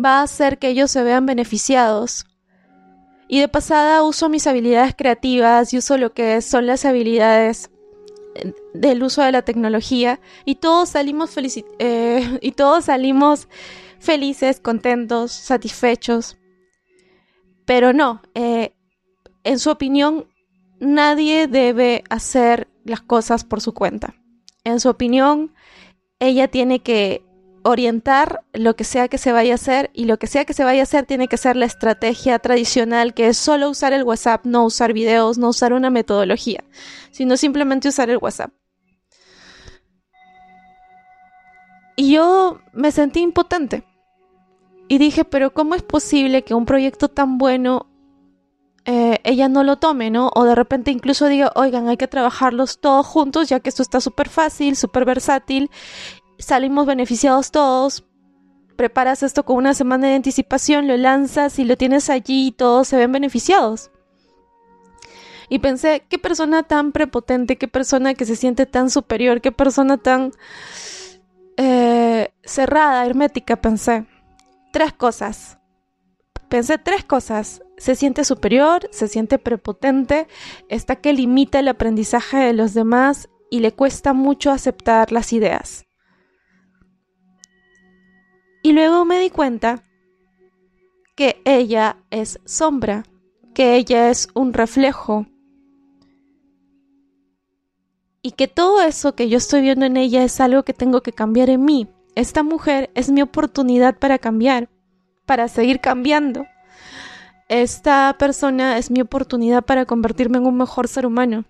va 0.03 0.19
a 0.19 0.23
hacer 0.23 0.59
que 0.59 0.69
ellos 0.69 0.91
se 0.91 1.03
vean 1.03 1.25
beneficiados. 1.25 2.25
Y 3.27 3.39
de 3.39 3.47
pasada 3.47 4.03
uso 4.03 4.29
mis 4.29 4.47
habilidades 4.47 4.93
creativas 4.95 5.73
y 5.73 5.79
uso 5.79 5.97
lo 5.97 6.13
que 6.13 6.41
son 6.41 6.67
las 6.67 6.85
habilidades 6.85 7.71
del 8.73 9.03
uso 9.03 9.21
de 9.21 9.31
la 9.31 9.43
tecnología 9.43 10.19
y 10.45 10.55
todos 10.55 10.89
salimos 10.89 11.35
eh, 11.79 12.37
y 12.41 12.51
todos 12.51 12.85
salimos 12.85 13.47
felices, 13.99 14.59
contentos, 14.59 15.31
satisfechos. 15.31 16.37
Pero 17.65 17.93
no, 17.93 18.21
eh, 18.35 18.75
en 19.43 19.59
su 19.59 19.69
opinión, 19.69 20.27
nadie 20.79 21.47
debe 21.47 22.03
hacer 22.09 22.67
las 22.83 23.01
cosas 23.01 23.43
por 23.43 23.61
su 23.61 23.73
cuenta. 23.73 24.15
En 24.65 24.79
su 24.79 24.89
opinión, 24.89 25.53
ella 26.19 26.47
tiene 26.49 26.79
que 26.79 27.23
orientar 27.63 28.43
lo 28.53 28.75
que 28.75 28.83
sea 28.83 29.07
que 29.07 29.17
se 29.17 29.31
vaya 29.31 29.53
a 29.53 29.55
hacer 29.55 29.89
y 29.93 30.05
lo 30.05 30.17
que 30.17 30.27
sea 30.27 30.45
que 30.45 30.53
se 30.53 30.63
vaya 30.63 30.81
a 30.81 30.83
hacer 30.83 31.05
tiene 31.05 31.27
que 31.27 31.37
ser 31.37 31.55
la 31.55 31.65
estrategia 31.65 32.39
tradicional 32.39 33.13
que 33.13 33.27
es 33.27 33.37
solo 33.37 33.69
usar 33.69 33.93
el 33.93 34.03
WhatsApp, 34.03 34.45
no 34.45 34.65
usar 34.65 34.93
videos, 34.93 35.37
no 35.37 35.49
usar 35.49 35.73
una 35.73 35.89
metodología, 35.89 36.63
sino 37.11 37.37
simplemente 37.37 37.87
usar 37.87 38.09
el 38.09 38.17
WhatsApp. 38.17 38.51
Y 41.95 42.13
yo 42.13 42.59
me 42.73 42.91
sentí 42.91 43.21
impotente 43.21 43.83
y 44.87 44.97
dije, 44.97 45.25
pero 45.25 45.53
¿cómo 45.53 45.75
es 45.75 45.83
posible 45.83 46.43
que 46.43 46.53
un 46.53 46.65
proyecto 46.65 47.07
tan 47.07 47.37
bueno 47.37 47.87
eh, 48.85 49.19
ella 49.23 49.47
no 49.47 49.63
lo 49.63 49.77
tome, 49.77 50.11
¿no? 50.11 50.29
O 50.35 50.43
de 50.43 50.55
repente 50.55 50.91
incluso 50.91 51.27
diga, 51.27 51.53
oigan, 51.55 51.87
hay 51.87 51.95
que 51.95 52.07
trabajarlos 52.07 52.79
todos 52.79 53.05
juntos, 53.05 53.47
ya 53.47 53.61
que 53.61 53.69
esto 53.69 53.81
está 53.81 54.01
súper 54.01 54.27
fácil, 54.27 54.75
súper 54.75 55.05
versátil 55.05 55.69
salimos 56.43 56.85
beneficiados 56.85 57.51
todos. 57.51 58.05
Preparas 58.75 59.23
esto 59.23 59.45
con 59.45 59.57
una 59.57 59.73
semana 59.73 60.07
de 60.07 60.15
anticipación, 60.15 60.87
lo 60.87 60.97
lanzas 60.97 61.59
y 61.59 61.65
lo 61.65 61.77
tienes 61.77 62.09
allí 62.09 62.47
y 62.47 62.51
todos 62.51 62.87
se 62.87 62.97
ven 62.97 63.11
beneficiados. 63.11 63.91
Y 65.49 65.59
pensé, 65.59 66.03
qué 66.09 66.17
persona 66.17 66.63
tan 66.63 66.91
prepotente, 66.91 67.57
qué 67.57 67.67
persona 67.67 68.15
que 68.15 68.25
se 68.25 68.35
siente 68.35 68.65
tan 68.65 68.89
superior, 68.89 69.41
qué 69.41 69.51
persona 69.51 69.97
tan 69.97 70.31
eh, 71.57 72.33
cerrada, 72.43 73.05
hermética, 73.05 73.57
pensé. 73.57 74.05
Tres 74.71 74.93
cosas. 74.93 75.59
Pensé 76.49 76.77
tres 76.77 77.03
cosas. 77.03 77.61
Se 77.77 77.95
siente 77.95 78.23
superior, 78.23 78.87
se 78.91 79.07
siente 79.07 79.37
prepotente, 79.37 80.27
está 80.69 80.95
que 80.95 81.13
limita 81.13 81.59
el 81.59 81.67
aprendizaje 81.67 82.37
de 82.37 82.53
los 82.53 82.73
demás 82.73 83.29
y 83.49 83.59
le 83.59 83.73
cuesta 83.73 84.13
mucho 84.13 84.51
aceptar 84.51 85.11
las 85.11 85.33
ideas. 85.33 85.85
Y 88.63 88.71
luego 88.71 89.03
me 89.03 89.19
di 89.19 89.29
cuenta 89.29 89.83
que 91.15 91.41
ella 91.43 91.97
es 92.11 92.39
sombra, 92.45 93.03
que 93.53 93.75
ella 93.75 94.09
es 94.09 94.29
un 94.33 94.53
reflejo. 94.53 95.27
Y 98.21 98.31
que 98.31 98.47
todo 98.47 98.81
eso 98.81 99.15
que 99.15 99.27
yo 99.27 99.37
estoy 99.37 99.61
viendo 99.61 99.85
en 99.85 99.97
ella 99.97 100.23
es 100.23 100.39
algo 100.39 100.63
que 100.63 100.73
tengo 100.73 101.01
que 101.01 101.11
cambiar 101.11 101.49
en 101.49 101.65
mí. 101.65 101.89
Esta 102.15 102.41
mujer 102.41 102.89
es 102.95 103.11
mi 103.11 103.21
oportunidad 103.21 103.99
para 103.99 104.17
cambiar, 104.17 104.69
para 105.25 105.49
seguir 105.49 105.81
cambiando. 105.81 106.45
Esta 107.49 108.15
persona 108.17 108.77
es 108.77 108.89
mi 108.89 109.01
oportunidad 109.01 109.65
para 109.65 109.85
convertirme 109.85 110.37
en 110.37 110.45
un 110.45 110.55
mejor 110.55 110.87
ser 110.87 111.05
humano 111.05 111.43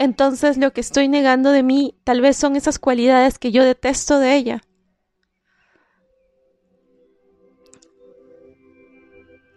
entonces 0.00 0.56
lo 0.56 0.72
que 0.72 0.80
estoy 0.80 1.08
negando 1.08 1.50
de 1.50 1.62
mí 1.62 1.94
tal 2.04 2.22
vez 2.22 2.38
son 2.38 2.56
esas 2.56 2.78
cualidades 2.78 3.38
que 3.38 3.52
yo 3.52 3.62
detesto 3.62 4.18
de 4.18 4.34
ella. 4.34 4.62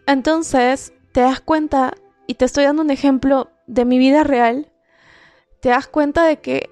Entonces 0.05 0.91
te 1.13 1.21
das 1.21 1.39
cuenta, 1.39 1.93
y 2.27 2.33
te 2.33 2.43
estoy 2.43 2.65
dando 2.65 2.81
un 2.81 2.91
ejemplo 2.91 3.51
de 3.67 3.85
mi 3.85 3.97
vida 3.97 4.25
real, 4.25 4.69
te 5.61 5.69
das 5.69 5.87
cuenta 5.87 6.25
de 6.25 6.41
que 6.41 6.69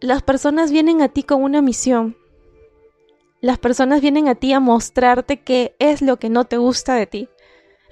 las 0.00 0.24
personas 0.24 0.72
vienen 0.72 1.00
a 1.00 1.08
ti 1.08 1.22
con 1.22 1.44
una 1.44 1.62
misión. 1.62 2.16
Las 3.40 3.58
personas 3.58 4.00
vienen 4.00 4.26
a 4.26 4.34
ti 4.34 4.52
a 4.52 4.58
mostrarte 4.58 5.36
qué 5.36 5.76
es 5.78 6.02
lo 6.02 6.16
que 6.16 6.28
no 6.28 6.46
te 6.46 6.56
gusta 6.56 6.96
de 6.96 7.06
ti. 7.06 7.28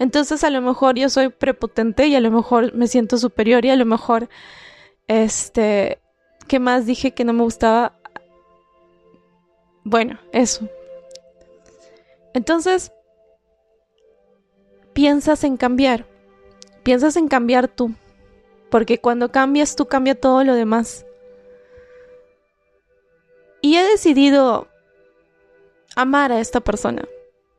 Entonces 0.00 0.42
a 0.42 0.50
lo 0.50 0.60
mejor 0.60 0.96
yo 0.96 1.08
soy 1.08 1.28
prepotente 1.28 2.08
y 2.08 2.16
a 2.16 2.20
lo 2.20 2.32
mejor 2.32 2.74
me 2.74 2.88
siento 2.88 3.16
superior 3.16 3.64
y 3.64 3.70
a 3.70 3.76
lo 3.76 3.86
mejor 3.86 4.28
este, 5.10 5.98
¿qué 6.46 6.60
más 6.60 6.86
dije 6.86 7.10
que 7.10 7.24
no 7.24 7.32
me 7.32 7.42
gustaba? 7.42 7.98
Bueno, 9.82 10.20
eso. 10.32 10.68
Entonces, 12.32 12.92
piensas 14.92 15.42
en 15.42 15.56
cambiar. 15.56 16.06
Piensas 16.84 17.16
en 17.16 17.26
cambiar 17.26 17.66
tú. 17.66 17.92
porque 18.70 19.00
cuando 19.00 19.32
cambias 19.32 19.74
tú 19.74 19.86
cambia 19.86 20.14
todo 20.14 20.44
lo 20.44 20.54
demás. 20.54 21.04
Y 23.62 23.76
he 23.76 23.82
decidido 23.82 24.68
amar 25.96 26.30
a 26.30 26.38
esta 26.38 26.60
persona, 26.60 27.02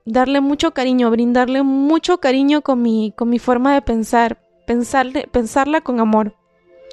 darle 0.05 0.39
mucho 0.39 0.71
cariño, 0.71 1.11
brindarle 1.11 1.63
mucho 1.63 2.19
cariño 2.19 2.61
con 2.61 2.81
mi, 2.81 3.11
con 3.17 3.29
mi 3.29 3.39
forma 3.39 3.73
de 3.73 3.81
pensar, 3.81 4.41
pensarle, 4.65 5.27
pensarla 5.29 5.81
con 5.81 5.99
amor. 5.99 6.33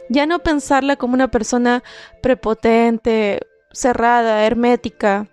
Ya 0.08 0.26
no 0.26 0.38
pensarla 0.40 0.96
como 0.96 1.14
una 1.14 1.30
persona 1.30 1.82
prepotente, 2.22 3.40
cerrada, 3.72 4.44
hermética, 4.44 5.28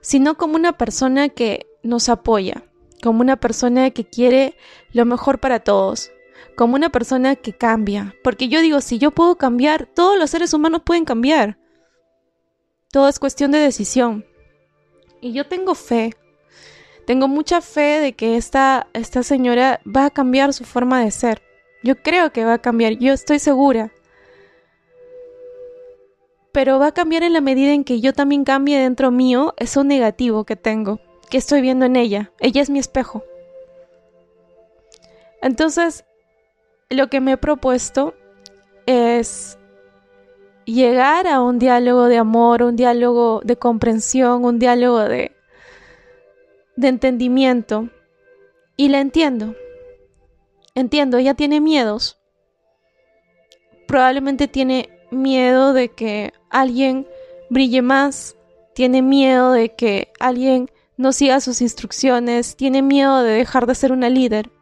sino 0.00 0.36
como 0.36 0.56
una 0.56 0.72
persona 0.72 1.28
que 1.28 1.66
nos 1.82 2.08
apoya, 2.08 2.64
como 3.02 3.20
una 3.20 3.36
persona 3.36 3.90
que 3.90 4.04
quiere 4.04 4.56
lo 4.92 5.04
mejor 5.04 5.38
para 5.38 5.60
todos, 5.60 6.10
como 6.56 6.74
una 6.74 6.90
persona 6.90 7.36
que 7.36 7.52
cambia. 7.52 8.14
Porque 8.24 8.48
yo 8.48 8.60
digo, 8.60 8.80
si 8.80 8.98
yo 8.98 9.10
puedo 9.10 9.36
cambiar, 9.36 9.86
todos 9.86 10.18
los 10.18 10.30
seres 10.30 10.52
humanos 10.54 10.82
pueden 10.84 11.04
cambiar. 11.04 11.58
Todo 12.90 13.08
es 13.08 13.18
cuestión 13.18 13.50
de 13.50 13.58
decisión. 13.58 14.24
Y 15.20 15.32
yo 15.32 15.46
tengo 15.46 15.74
fe. 15.74 16.14
Tengo 17.06 17.28
mucha 17.28 17.60
fe 17.60 18.00
de 18.00 18.12
que 18.14 18.36
esta, 18.36 18.86
esta 18.92 19.22
señora 19.22 19.80
va 19.84 20.06
a 20.06 20.10
cambiar 20.10 20.52
su 20.52 20.64
forma 20.64 21.02
de 21.02 21.10
ser. 21.10 21.42
Yo 21.88 21.96
creo 21.96 22.32
que 22.32 22.44
va 22.44 22.52
a 22.52 22.58
cambiar, 22.58 22.98
yo 22.98 23.14
estoy 23.14 23.38
segura. 23.38 23.90
Pero 26.52 26.78
va 26.78 26.88
a 26.88 26.92
cambiar 26.92 27.22
en 27.22 27.32
la 27.32 27.40
medida 27.40 27.72
en 27.72 27.82
que 27.82 28.02
yo 28.02 28.12
también 28.12 28.44
cambie 28.44 28.78
dentro 28.78 29.10
mío 29.10 29.54
eso 29.56 29.84
negativo 29.84 30.44
que 30.44 30.54
tengo, 30.54 31.00
que 31.30 31.38
estoy 31.38 31.62
viendo 31.62 31.86
en 31.86 31.96
ella. 31.96 32.30
Ella 32.40 32.60
es 32.60 32.68
mi 32.68 32.78
espejo. 32.78 33.24
Entonces, 35.40 36.04
lo 36.90 37.08
que 37.08 37.22
me 37.22 37.32
he 37.32 37.36
propuesto 37.38 38.12
es 38.84 39.58
llegar 40.66 41.26
a 41.26 41.40
un 41.40 41.58
diálogo 41.58 42.04
de 42.08 42.18
amor, 42.18 42.64
un 42.64 42.76
diálogo 42.76 43.40
de 43.42 43.56
comprensión, 43.56 44.44
un 44.44 44.58
diálogo 44.58 44.98
de, 44.98 45.32
de 46.76 46.88
entendimiento. 46.88 47.88
Y 48.76 48.90
la 48.90 49.00
entiendo. 49.00 49.54
Entiendo, 50.78 51.18
ella 51.18 51.34
tiene 51.34 51.60
miedos. 51.60 52.20
Probablemente 53.88 54.46
tiene 54.46 54.88
miedo 55.10 55.72
de 55.72 55.88
que 55.88 56.32
alguien 56.50 57.08
brille 57.50 57.82
más, 57.82 58.36
tiene 58.76 59.02
miedo 59.02 59.50
de 59.50 59.74
que 59.74 60.12
alguien 60.20 60.70
no 60.96 61.10
siga 61.10 61.40
sus 61.40 61.62
instrucciones, 61.62 62.54
tiene 62.54 62.82
miedo 62.82 63.24
de 63.24 63.32
dejar 63.32 63.66
de 63.66 63.74
ser 63.74 63.90
una 63.90 64.08
líder. 64.08 64.52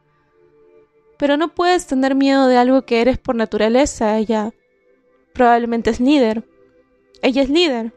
Pero 1.19 1.37
no 1.37 1.55
puedes 1.55 1.87
tener 1.87 2.15
miedo 2.15 2.47
de 2.47 2.57
algo 2.57 2.87
que 2.87 3.03
eres 3.03 3.19
por 3.19 3.35
naturaleza. 3.35 4.17
Ella 4.17 4.55
probablemente 5.35 5.91
es 5.91 6.01
líder. 6.01 6.49
Ella 7.21 7.43
es 7.43 7.51
líder. 7.51 7.93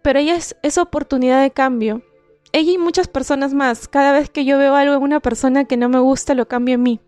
Pero 0.00 0.18
ella 0.18 0.34
es 0.34 0.56
esa 0.62 0.80
oportunidad 0.80 1.42
de 1.42 1.50
cambio 1.50 2.02
ella 2.52 2.72
y 2.72 2.78
muchas 2.78 3.08
personas 3.08 3.54
más. 3.54 3.88
Cada 3.88 4.12
vez 4.12 4.30
que 4.30 4.44
yo 4.44 4.58
veo 4.58 4.74
algo 4.74 4.94
en 4.94 5.02
una 5.02 5.20
persona 5.20 5.64
que 5.64 5.76
no 5.76 5.88
me 5.88 5.98
gusta, 5.98 6.34
lo 6.34 6.46
cambio 6.46 6.74
en 6.74 6.82
mí. 6.82 7.00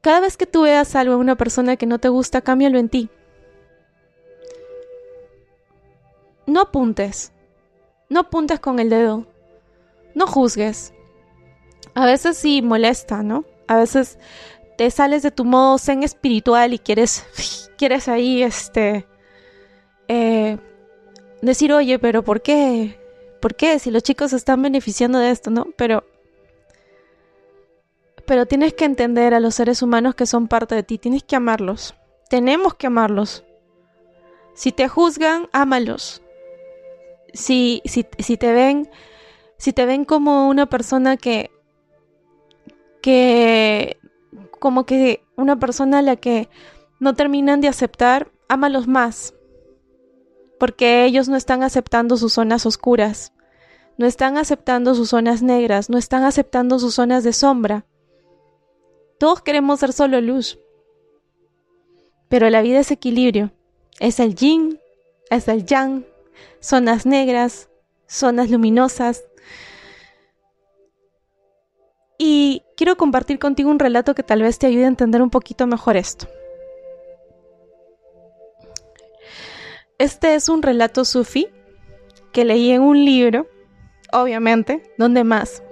Cada 0.00 0.20
vez 0.20 0.36
que 0.36 0.46
tú 0.46 0.62
veas 0.62 0.94
algo 0.96 1.14
en 1.14 1.20
una 1.20 1.36
persona 1.36 1.76
que 1.76 1.86
no 1.86 1.98
te 1.98 2.08
gusta, 2.08 2.42
cámbialo 2.42 2.78
en 2.78 2.88
ti. 2.88 3.10
No 6.46 6.60
apuntes. 6.60 7.32
No 8.08 8.20
apuntes 8.20 8.60
con 8.60 8.78
el 8.78 8.90
dedo. 8.90 9.26
No 10.14 10.26
juzgues. 10.26 10.92
A 11.94 12.06
veces 12.06 12.36
sí 12.36 12.62
molesta, 12.62 13.22
¿no? 13.22 13.44
A 13.66 13.76
veces 13.76 14.18
te 14.76 14.90
sales 14.90 15.22
de 15.22 15.30
tu 15.30 15.44
modo 15.44 15.78
zen 15.78 16.02
espiritual 16.02 16.74
y 16.74 16.78
quieres, 16.78 17.24
quieres 17.78 18.08
ahí, 18.08 18.42
este, 18.42 19.06
eh, 20.08 20.58
decir, 21.40 21.72
oye, 21.72 21.98
pero 21.98 22.22
¿por 22.22 22.42
qué? 22.42 23.00
¿Por 23.44 23.56
qué? 23.56 23.78
Si 23.78 23.90
los 23.90 24.02
chicos 24.02 24.32
están 24.32 24.62
beneficiando 24.62 25.18
de 25.18 25.30
esto, 25.30 25.50
¿no? 25.50 25.66
Pero 25.76 26.02
pero 28.26 28.46
tienes 28.46 28.72
que 28.72 28.86
entender 28.86 29.34
a 29.34 29.38
los 29.38 29.54
seres 29.54 29.82
humanos 29.82 30.14
que 30.14 30.24
son 30.24 30.48
parte 30.48 30.74
de 30.74 30.82
ti, 30.82 30.96
tienes 30.96 31.24
que 31.24 31.36
amarlos. 31.36 31.94
Tenemos 32.30 32.72
que 32.72 32.86
amarlos. 32.86 33.44
Si 34.54 34.72
te 34.72 34.88
juzgan, 34.88 35.50
ámalos. 35.52 36.22
Si, 37.34 37.82
si, 37.84 38.06
si 38.18 38.38
te 38.38 38.50
ven, 38.54 38.88
si 39.58 39.74
te 39.74 39.84
ven 39.84 40.06
como 40.06 40.48
una 40.48 40.64
persona 40.64 41.18
que, 41.18 41.50
que, 43.02 43.98
como 44.58 44.86
que 44.86 45.22
una 45.36 45.58
persona 45.58 45.98
a 45.98 46.02
la 46.02 46.16
que 46.16 46.48
no 46.98 47.12
terminan 47.12 47.60
de 47.60 47.68
aceptar, 47.68 48.32
ámalos 48.48 48.88
más. 48.88 49.34
Porque 50.58 51.04
ellos 51.04 51.28
no 51.28 51.36
están 51.36 51.62
aceptando 51.62 52.16
sus 52.16 52.32
zonas 52.32 52.64
oscuras 52.64 53.33
no 53.96 54.06
están 54.06 54.36
aceptando 54.36 54.94
sus 54.94 55.10
zonas 55.10 55.42
negras, 55.42 55.88
no 55.88 55.98
están 55.98 56.24
aceptando 56.24 56.78
sus 56.78 56.94
zonas 56.94 57.24
de 57.24 57.32
sombra. 57.32 57.86
Todos 59.18 59.42
queremos 59.42 59.80
ser 59.80 59.92
solo 59.92 60.20
luz. 60.20 60.58
Pero 62.28 62.50
la 62.50 62.62
vida 62.62 62.80
es 62.80 62.90
equilibrio. 62.90 63.52
Es 64.00 64.18
el 64.18 64.34
yin, 64.34 64.80
es 65.30 65.46
el 65.46 65.64
yang, 65.64 66.04
zonas 66.60 67.06
negras, 67.06 67.68
zonas 68.08 68.50
luminosas. 68.50 69.24
Y 72.18 72.62
quiero 72.76 72.96
compartir 72.96 73.38
contigo 73.38 73.70
un 73.70 73.78
relato 73.78 74.14
que 74.14 74.22
tal 74.22 74.42
vez 74.42 74.58
te 74.58 74.66
ayude 74.66 74.84
a 74.84 74.88
entender 74.88 75.22
un 75.22 75.30
poquito 75.30 75.66
mejor 75.66 75.96
esto. 75.96 76.26
Este 79.98 80.34
es 80.34 80.48
un 80.48 80.62
relato 80.62 81.04
sufi 81.04 81.46
que 82.32 82.44
leí 82.44 82.72
en 82.72 82.82
un 82.82 83.04
libro 83.04 83.46
obviamente, 84.14 84.82
¿dónde 84.96 85.24
más? 85.24 85.62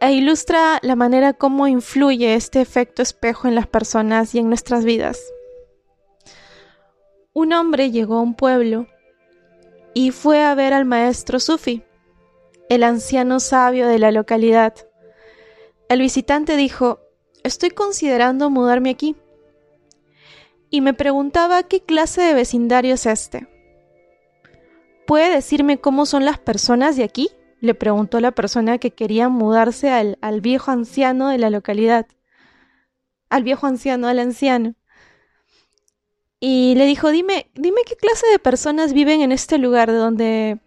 E 0.00 0.12
ilustra 0.12 0.78
la 0.82 0.96
manera 0.96 1.32
como 1.32 1.66
influye 1.66 2.34
este 2.34 2.60
efecto 2.60 3.02
espejo 3.02 3.48
en 3.48 3.54
las 3.54 3.66
personas 3.66 4.34
y 4.34 4.38
en 4.38 4.48
nuestras 4.48 4.84
vidas. 4.84 5.20
Un 7.32 7.52
hombre 7.52 7.90
llegó 7.90 8.16
a 8.16 8.22
un 8.22 8.34
pueblo 8.34 8.86
y 9.94 10.10
fue 10.10 10.42
a 10.42 10.54
ver 10.54 10.72
al 10.72 10.84
maestro 10.84 11.40
Sufi, 11.40 11.82
el 12.68 12.82
anciano 12.82 13.40
sabio 13.40 13.86
de 13.88 13.98
la 13.98 14.10
localidad. 14.10 14.74
El 15.88 16.00
visitante 16.00 16.56
dijo, 16.56 17.00
estoy 17.44 17.70
considerando 17.70 18.50
mudarme 18.50 18.90
aquí. 18.90 19.16
Y 20.70 20.80
me 20.80 20.94
preguntaba 20.94 21.62
qué 21.64 21.82
clase 21.82 22.22
de 22.22 22.34
vecindario 22.34 22.94
es 22.94 23.06
este. 23.06 23.51
¿Puede 25.06 25.34
decirme 25.34 25.78
cómo 25.78 26.06
son 26.06 26.24
las 26.24 26.38
personas 26.38 26.96
de 26.96 27.04
aquí? 27.04 27.30
le 27.62 27.74
preguntó 27.74 28.18
la 28.18 28.32
persona 28.32 28.78
que 28.78 28.90
quería 28.90 29.28
mudarse 29.28 29.88
al, 29.88 30.18
al 30.20 30.40
viejo 30.40 30.72
anciano 30.72 31.28
de 31.28 31.38
la 31.38 31.48
localidad. 31.48 32.06
Al 33.30 33.44
viejo 33.44 33.68
anciano, 33.68 34.08
al 34.08 34.18
anciano. 34.18 34.74
Y 36.40 36.74
le 36.74 36.86
dijo, 36.86 37.12
dime, 37.12 37.46
dime 37.54 37.82
qué 37.86 37.94
clase 37.94 38.26
de 38.32 38.40
personas 38.40 38.92
viven 38.92 39.20
en 39.20 39.30
este 39.30 39.58
lugar 39.58 39.92
de 39.92 39.96
donde... 39.96 40.58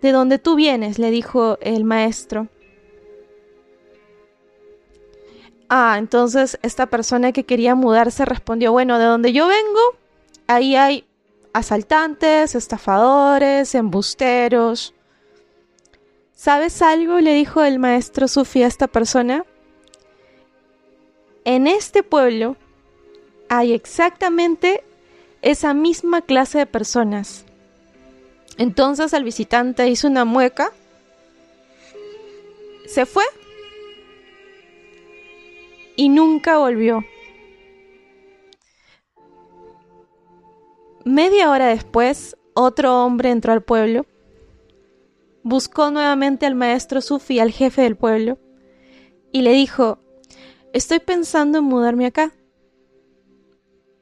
De 0.00 0.10
donde 0.10 0.40
tú 0.40 0.56
vienes, 0.56 0.98
le 0.98 1.12
dijo 1.12 1.56
el 1.60 1.84
maestro. 1.84 2.48
Ah, 5.68 5.94
entonces 5.98 6.58
esta 6.62 6.86
persona 6.86 7.30
que 7.30 7.44
quería 7.44 7.76
mudarse 7.76 8.24
respondió, 8.24 8.72
bueno, 8.72 8.98
de 8.98 9.04
donde 9.04 9.32
yo 9.32 9.46
vengo, 9.46 9.80
ahí 10.48 10.74
hay 10.74 11.06
asaltantes, 11.52 12.54
estafadores, 12.54 13.74
embusteros. 13.74 14.94
¿Sabes 16.34 16.82
algo? 16.82 17.20
le 17.20 17.34
dijo 17.34 17.62
el 17.62 17.78
maestro 17.78 18.28
Sufi 18.28 18.62
a 18.62 18.66
esta 18.66 18.88
persona. 18.88 19.44
En 21.44 21.66
este 21.66 22.02
pueblo 22.02 22.56
hay 23.48 23.72
exactamente 23.72 24.82
esa 25.42 25.74
misma 25.74 26.22
clase 26.22 26.58
de 26.58 26.66
personas. 26.66 27.44
Entonces 28.58 29.12
el 29.12 29.24
visitante 29.24 29.88
hizo 29.88 30.08
una 30.08 30.24
mueca, 30.24 30.72
se 32.86 33.06
fue 33.06 33.24
y 35.96 36.08
nunca 36.08 36.58
volvió. 36.58 37.04
Media 41.04 41.50
hora 41.50 41.66
después, 41.66 42.36
otro 42.54 43.04
hombre 43.04 43.30
entró 43.30 43.52
al 43.52 43.62
pueblo, 43.62 44.06
buscó 45.42 45.90
nuevamente 45.90 46.46
al 46.46 46.54
maestro 46.54 47.00
Sufi, 47.00 47.40
al 47.40 47.50
jefe 47.50 47.82
del 47.82 47.96
pueblo, 47.96 48.38
y 49.32 49.42
le 49.42 49.50
dijo, 49.52 49.98
estoy 50.72 51.00
pensando 51.00 51.58
en 51.58 51.64
mudarme 51.64 52.06
acá. 52.06 52.32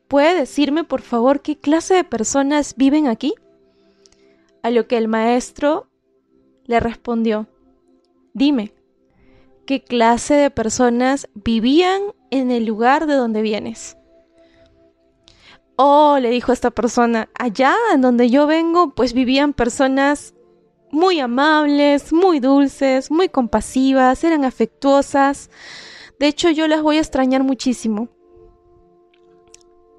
¿Puede 0.08 0.34
decirme, 0.40 0.84
por 0.84 1.00
favor, 1.00 1.40
qué 1.40 1.56
clase 1.58 1.94
de 1.94 2.04
personas 2.04 2.74
viven 2.76 3.06
aquí? 3.06 3.32
A 4.62 4.70
lo 4.70 4.86
que 4.86 4.98
el 4.98 5.08
maestro 5.08 5.88
le 6.64 6.80
respondió, 6.80 7.46
Dime, 8.34 8.74
¿qué 9.64 9.82
clase 9.82 10.34
de 10.34 10.50
personas 10.50 11.28
vivían 11.32 12.02
en 12.30 12.50
el 12.50 12.66
lugar 12.66 13.06
de 13.06 13.14
donde 13.14 13.40
vienes? 13.40 13.96
Oh, 15.82 16.18
le 16.20 16.28
dijo 16.28 16.52
esta 16.52 16.70
persona, 16.70 17.30
allá 17.32 17.74
en 17.94 18.02
donde 18.02 18.28
yo 18.28 18.46
vengo, 18.46 18.94
pues 18.94 19.14
vivían 19.14 19.54
personas 19.54 20.34
muy 20.90 21.20
amables, 21.20 22.12
muy 22.12 22.38
dulces, 22.38 23.10
muy 23.10 23.30
compasivas, 23.30 24.22
eran 24.22 24.44
afectuosas. 24.44 25.48
De 26.18 26.26
hecho, 26.26 26.50
yo 26.50 26.68
las 26.68 26.82
voy 26.82 26.98
a 26.98 27.00
extrañar 27.00 27.44
muchísimo. 27.44 28.10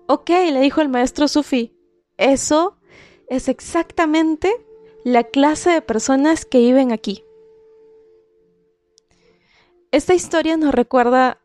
Ok, 0.05 0.29
le 0.29 0.61
dijo 0.61 0.81
el 0.81 0.89
maestro 0.89 1.27
Sufi, 1.27 1.75
eso 2.15 2.77
es 3.27 3.49
exactamente 3.49 4.53
la 5.03 5.23
clase 5.23 5.71
de 5.71 5.81
personas 5.81 6.45
que 6.45 6.59
viven 6.59 6.91
aquí. 6.91 7.23
Esta 9.91 10.13
historia 10.13 10.57
nos 10.57 10.75
recuerda 10.75 11.40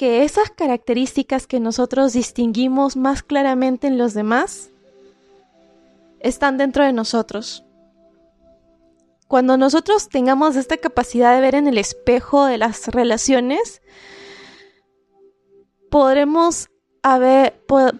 que 0.00 0.24
esas 0.24 0.48
características 0.48 1.46
que 1.46 1.60
nosotros 1.60 2.14
distinguimos 2.14 2.96
más 2.96 3.22
claramente 3.22 3.86
en 3.86 3.98
los 3.98 4.14
demás 4.14 4.70
están 6.20 6.56
dentro 6.56 6.82
de 6.84 6.94
nosotros. 6.94 7.66
Cuando 9.28 9.58
nosotros 9.58 10.08
tengamos 10.08 10.56
esta 10.56 10.78
capacidad 10.78 11.34
de 11.34 11.42
ver 11.42 11.54
en 11.54 11.66
el 11.66 11.76
espejo 11.76 12.46
de 12.46 12.56
las 12.56 12.86
relaciones, 12.86 13.82
podremos, 15.90 16.70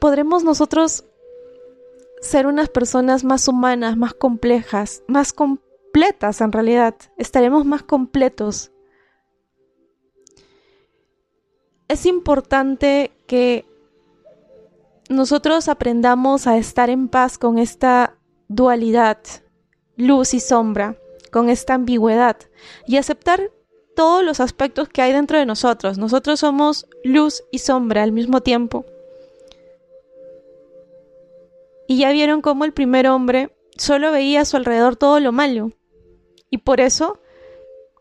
podremos 0.01 0.43
nosotros 0.43 1.05
ser 2.23 2.47
unas 2.47 2.71
personas 2.71 3.25
más 3.25 3.47
humanas, 3.47 3.99
más 3.99 4.15
complejas, 4.15 5.03
más 5.07 5.35
completas 5.35 6.41
en 6.41 6.51
realidad. 6.51 6.95
Estaremos 7.19 7.67
más 7.67 7.83
completos. 7.83 8.73
Es 11.91 12.07
importante 12.07 13.11
que 13.27 13.67
nosotros 15.09 15.69
aprendamos 15.69 16.47
a 16.47 16.57
estar 16.57 16.89
en 16.89 17.09
paz 17.09 17.37
con 17.37 17.59
esta 17.59 18.17
dualidad, 18.47 19.19
luz 19.97 20.33
y 20.33 20.39
sombra 20.39 20.97
con 21.33 21.49
esta 21.49 21.75
ambigüedad 21.75 22.37
y 22.87 22.97
aceptar 22.97 23.51
todos 23.97 24.23
los 24.23 24.39
aspectos 24.39 24.89
que 24.89 25.03
hay 25.03 25.13
dentro 25.13 25.37
de 25.37 25.47
nosotros. 25.47 25.99
Nosotros 25.99 26.39
somos 26.39 26.87
luz 27.03 27.43
y 27.51 27.59
sombra 27.59 28.05
al 28.05 28.13
mismo 28.13 28.41
tiempo. 28.41 28.87
Y 31.89 31.99
ya 31.99 32.13
vieron 32.13 32.41
cómo 32.41 32.65
el 32.65 32.73
primer 32.73 33.09
hombre 33.09 33.53
solo 33.77 34.13
veía 34.13 34.43
a 34.43 34.45
su 34.45 34.57
alrededor 34.57 34.95
todo 34.95 35.19
lo 35.19 35.33
malo. 35.33 35.73
Y 36.51 36.59
por 36.59 36.81
eso, 36.81 37.19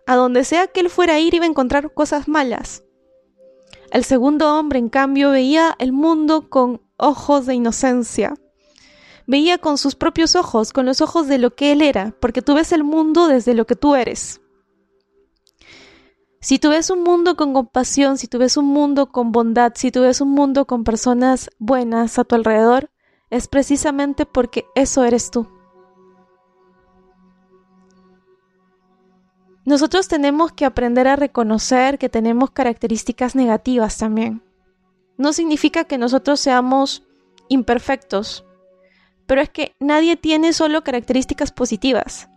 a 0.05 0.15
donde 0.15 0.43
sea 0.43 0.67
que 0.67 0.79
él 0.79 0.91
fuera 0.91 1.15
a 1.15 1.19
ir 1.19 1.33
iba 1.33 1.45
a 1.45 1.49
encontrar 1.49 1.91
cosas 1.91 2.27
malas. 2.27 2.83
El 3.91 4.03
segundo 4.03 4.57
hombre, 4.57 4.79
en 4.79 4.89
cambio, 4.89 5.31
veía 5.31 5.75
el 5.79 5.91
mundo 5.91 6.49
con 6.49 6.81
ojos 6.97 7.45
de 7.45 7.55
inocencia 7.55 8.33
veía 9.29 9.59
con 9.59 9.77
sus 9.77 9.93
propios 9.93 10.35
ojos, 10.35 10.73
con 10.73 10.87
los 10.87 11.01
ojos 11.01 11.27
de 11.27 11.37
lo 11.37 11.53
que 11.53 11.71
él 11.71 11.83
era, 11.83 12.15
porque 12.19 12.41
tú 12.41 12.55
ves 12.55 12.71
el 12.71 12.83
mundo 12.83 13.27
desde 13.27 13.53
lo 13.53 13.67
que 13.67 13.75
tú 13.75 13.93
eres. 13.93 14.41
Si 16.41 16.57
tú 16.57 16.69
ves 16.69 16.89
un 16.89 17.03
mundo 17.03 17.35
con 17.35 17.53
compasión, 17.53 18.17
si 18.17 18.27
tú 18.27 18.39
ves 18.39 18.57
un 18.57 18.65
mundo 18.65 19.11
con 19.11 19.31
bondad, 19.31 19.73
si 19.75 19.91
tú 19.91 20.01
ves 20.01 20.19
un 20.19 20.31
mundo 20.31 20.65
con 20.65 20.83
personas 20.83 21.51
buenas 21.59 22.17
a 22.17 22.23
tu 22.23 22.33
alrededor, 22.33 22.89
es 23.29 23.47
precisamente 23.47 24.25
porque 24.25 24.65
eso 24.73 25.03
eres 25.03 25.29
tú. 25.29 25.47
Nosotros 29.69 30.07
tenemos 30.07 30.51
que 30.51 30.65
aprender 30.65 31.07
a 31.07 31.15
reconocer 31.15 31.99
que 31.99 32.09
tenemos 32.09 32.49
características 32.49 33.35
negativas 33.35 33.99
también. 33.99 34.41
No 35.15 35.31
significa 35.31 35.83
que 35.83 35.99
nosotros 35.99 36.39
seamos 36.39 37.03
imperfectos, 37.49 38.43
pero 39.27 39.41
es 39.41 39.49
que 39.51 39.75
nadie 39.79 40.15
tiene 40.15 40.53
solo 40.53 40.83
características 40.83 41.51
positivas. 41.51 42.29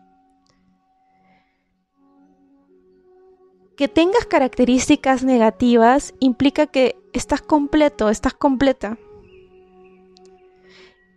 Que 3.79 3.89
tengas 3.89 4.27
características 4.27 5.25
negativas 5.25 6.13
implica 6.21 6.67
que 6.67 6.97
estás 7.15 7.41
completo, 7.41 8.11
estás 8.11 8.35
completa. 8.35 8.99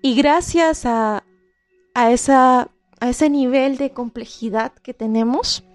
Y 0.01 0.15
gracias 0.15 0.85
a, 0.85 1.25
a, 1.93 2.11
esa, 2.13 2.69
a 3.01 3.09
ese 3.09 3.29
nivel 3.29 3.75
de 3.75 3.91
complejidad 3.91 4.71
que 4.75 4.93
tenemos, 4.93 5.65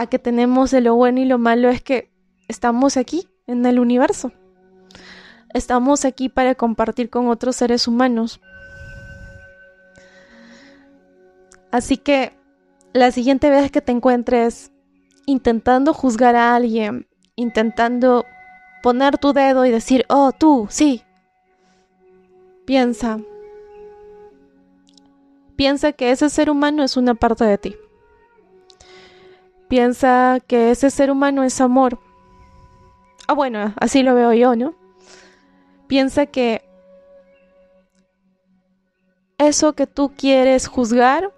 a 0.00 0.06
que 0.06 0.18
tenemos 0.18 0.70
de 0.70 0.80
lo 0.80 0.94
bueno 0.94 1.20
y 1.20 1.26
lo 1.26 1.36
malo, 1.36 1.68
es 1.68 1.82
que 1.82 2.10
estamos 2.48 2.96
aquí, 2.96 3.28
en 3.46 3.66
el 3.66 3.78
universo. 3.78 4.32
Estamos 5.52 6.06
aquí 6.06 6.30
para 6.30 6.54
compartir 6.54 7.10
con 7.10 7.28
otros 7.28 7.56
seres 7.56 7.86
humanos. 7.86 8.40
Así 11.70 11.98
que 11.98 12.32
la 12.94 13.10
siguiente 13.10 13.50
vez 13.50 13.70
que 13.70 13.82
te 13.82 13.92
encuentres 13.92 14.72
intentando 15.26 15.92
juzgar 15.92 16.34
a 16.34 16.54
alguien, 16.54 17.06
intentando 17.36 18.24
poner 18.82 19.18
tu 19.18 19.34
dedo 19.34 19.66
y 19.66 19.70
decir, 19.70 20.06
oh, 20.08 20.32
tú, 20.32 20.66
sí, 20.70 21.02
piensa, 22.64 23.18
piensa 25.56 25.92
que 25.92 26.10
ese 26.10 26.30
ser 26.30 26.48
humano 26.48 26.82
es 26.82 26.96
una 26.96 27.14
parte 27.14 27.44
de 27.44 27.58
ti. 27.58 27.76
Piensa 29.70 30.40
que 30.48 30.72
ese 30.72 30.90
ser 30.90 31.12
humano 31.12 31.44
es 31.44 31.60
amor. 31.60 32.00
Ah, 33.28 33.34
bueno, 33.34 33.72
así 33.76 34.02
lo 34.02 34.16
veo 34.16 34.32
yo, 34.32 34.56
¿no? 34.56 34.74
Piensa 35.86 36.26
que 36.26 36.68
eso 39.38 39.74
que 39.74 39.86
tú 39.86 40.12
quieres 40.16 40.66
juzgar 40.66 41.32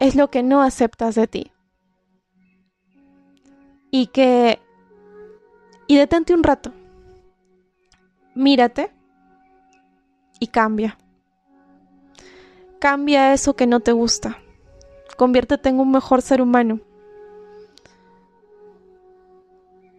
es 0.00 0.16
lo 0.16 0.30
que 0.30 0.42
no 0.42 0.62
aceptas 0.62 1.16
de 1.16 1.26
ti. 1.26 1.52
Y 3.90 4.06
que... 4.06 4.58
Y 5.86 5.98
detente 5.98 6.32
un 6.32 6.44
rato. 6.44 6.72
Mírate 8.34 8.90
y 10.40 10.46
cambia. 10.46 10.96
Cambia 12.78 13.34
eso 13.34 13.54
que 13.54 13.66
no 13.66 13.80
te 13.80 13.92
gusta. 13.92 14.38
Conviértete 15.18 15.68
en 15.68 15.78
un 15.78 15.90
mejor 15.90 16.22
ser 16.22 16.40
humano. 16.40 16.80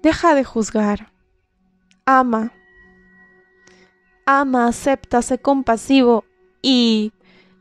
Deja 0.06 0.36
de 0.36 0.44
juzgar. 0.44 1.12
Ama 2.06 2.52
ama, 4.26 4.68
acepta, 4.68 5.22
sé 5.22 5.38
compasivo 5.39 6.26
y 6.62 7.13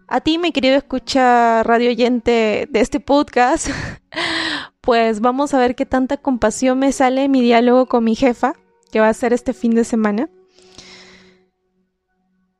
a 0.08 0.20
ti, 0.20 0.38
mi 0.38 0.52
querido 0.52 0.76
escucha 0.76 1.62
radio 1.62 1.90
oyente 1.90 2.68
de 2.70 2.80
este 2.80 3.00
podcast, 3.00 3.68
pues 4.80 5.20
vamos 5.20 5.54
a 5.54 5.58
ver 5.58 5.74
qué 5.74 5.86
tanta 5.86 6.16
compasión 6.16 6.78
me 6.78 6.92
sale 6.92 7.24
en 7.24 7.30
mi 7.30 7.42
diálogo 7.42 7.86
con 7.86 8.04
mi 8.04 8.14
jefa, 8.14 8.54
que 8.90 9.00
va 9.00 9.08
a 9.08 9.14
ser 9.14 9.32
este 9.32 9.52
fin 9.52 9.74
de 9.74 9.84
semana. 9.84 10.28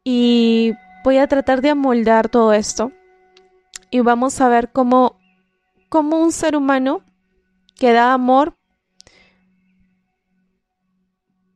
Y 0.04 0.72
voy 1.02 1.18
a 1.18 1.28
tratar 1.28 1.62
de 1.62 1.70
amoldar 1.70 2.28
todo 2.28 2.52
esto. 2.52 2.92
Y 3.90 4.00
vamos 4.00 4.40
a 4.40 4.48
ver 4.48 4.70
cómo, 4.72 5.18
cómo 5.88 6.18
un 6.18 6.32
ser 6.32 6.56
humano 6.56 7.02
que 7.76 7.92
da 7.92 8.12
amor 8.12 8.56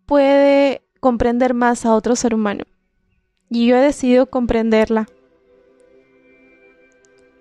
puede 0.09 0.83
comprender 1.01 1.53
más 1.53 1.85
a 1.85 1.95
otro 1.95 2.17
ser 2.17 2.35
humano. 2.35 2.65
Y 3.51 3.69
yo 3.69 3.77
he 3.77 3.81
decidido 3.81 4.27
comprenderla. 4.27 5.07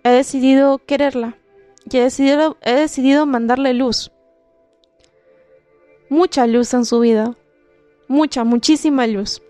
He 0.04 0.10
decidido 0.10 0.78
quererla. 0.80 1.38
Y 1.90 1.98
he 1.98 2.02
decidido, 2.02 2.58
he 2.62 2.74
decidido 2.74 3.26
mandarle 3.26 3.74
luz. 3.74 4.12
Mucha 6.10 6.46
luz 6.46 6.74
en 6.74 6.84
su 6.84 7.00
vida. 7.00 7.36
Mucha, 8.10 8.44
muchísima 8.44 9.08
luz. 9.08 9.42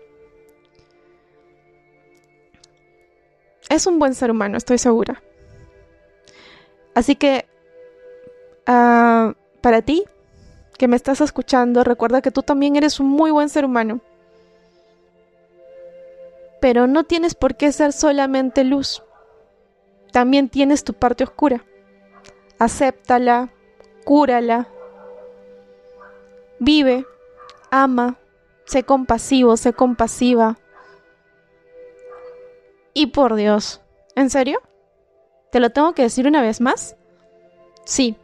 Es 3.68 3.86
un 3.86 3.98
buen 3.98 4.14
ser 4.14 4.30
humano, 4.30 4.56
estoy 4.56 4.78
segura. 4.78 5.22
Así 6.94 7.16
que, 7.16 7.46
ah, 8.66 9.34
para 9.60 9.82
ti, 9.82 10.04
que 10.76 10.88
me 10.88 10.96
estás 10.96 11.20
escuchando, 11.20 11.84
recuerda 11.84 12.22
que 12.22 12.30
tú 12.30 12.42
también 12.42 12.76
eres 12.76 13.00
un 13.00 13.08
muy 13.08 13.30
buen 13.30 13.48
ser 13.48 13.64
humano. 13.64 14.00
Pero 16.60 16.86
no 16.86 17.04
tienes 17.04 17.34
por 17.34 17.56
qué 17.56 17.72
ser 17.72 17.92
solamente 17.92 18.64
luz. 18.64 19.02
También 20.12 20.48
tienes 20.48 20.84
tu 20.84 20.94
parte 20.94 21.24
oscura. 21.24 21.64
Acéptala, 22.58 23.52
cúrala. 24.04 24.68
Vive, 26.58 27.06
ama, 27.70 28.18
sé 28.64 28.82
compasivo, 28.82 29.56
sé 29.56 29.72
compasiva. 29.72 30.58
Y 32.92 33.06
por 33.06 33.36
Dios, 33.36 33.80
¿en 34.16 34.28
serio? 34.30 34.60
¿Te 35.50 35.60
lo 35.60 35.70
tengo 35.70 35.94
que 35.94 36.02
decir 36.02 36.26
una 36.26 36.42
vez 36.42 36.60
más? 36.60 36.96
Sí. 37.84 38.16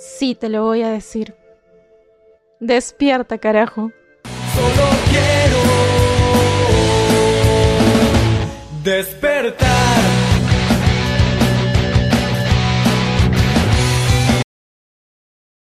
Sí, 0.00 0.34
te 0.34 0.48
lo 0.48 0.64
voy 0.64 0.82
a 0.82 0.88
decir. 0.88 1.34
Despierta, 2.58 3.36
carajo. 3.36 3.92
Solo 4.54 4.88
quiero 5.10 5.58
despertar. 8.82 9.79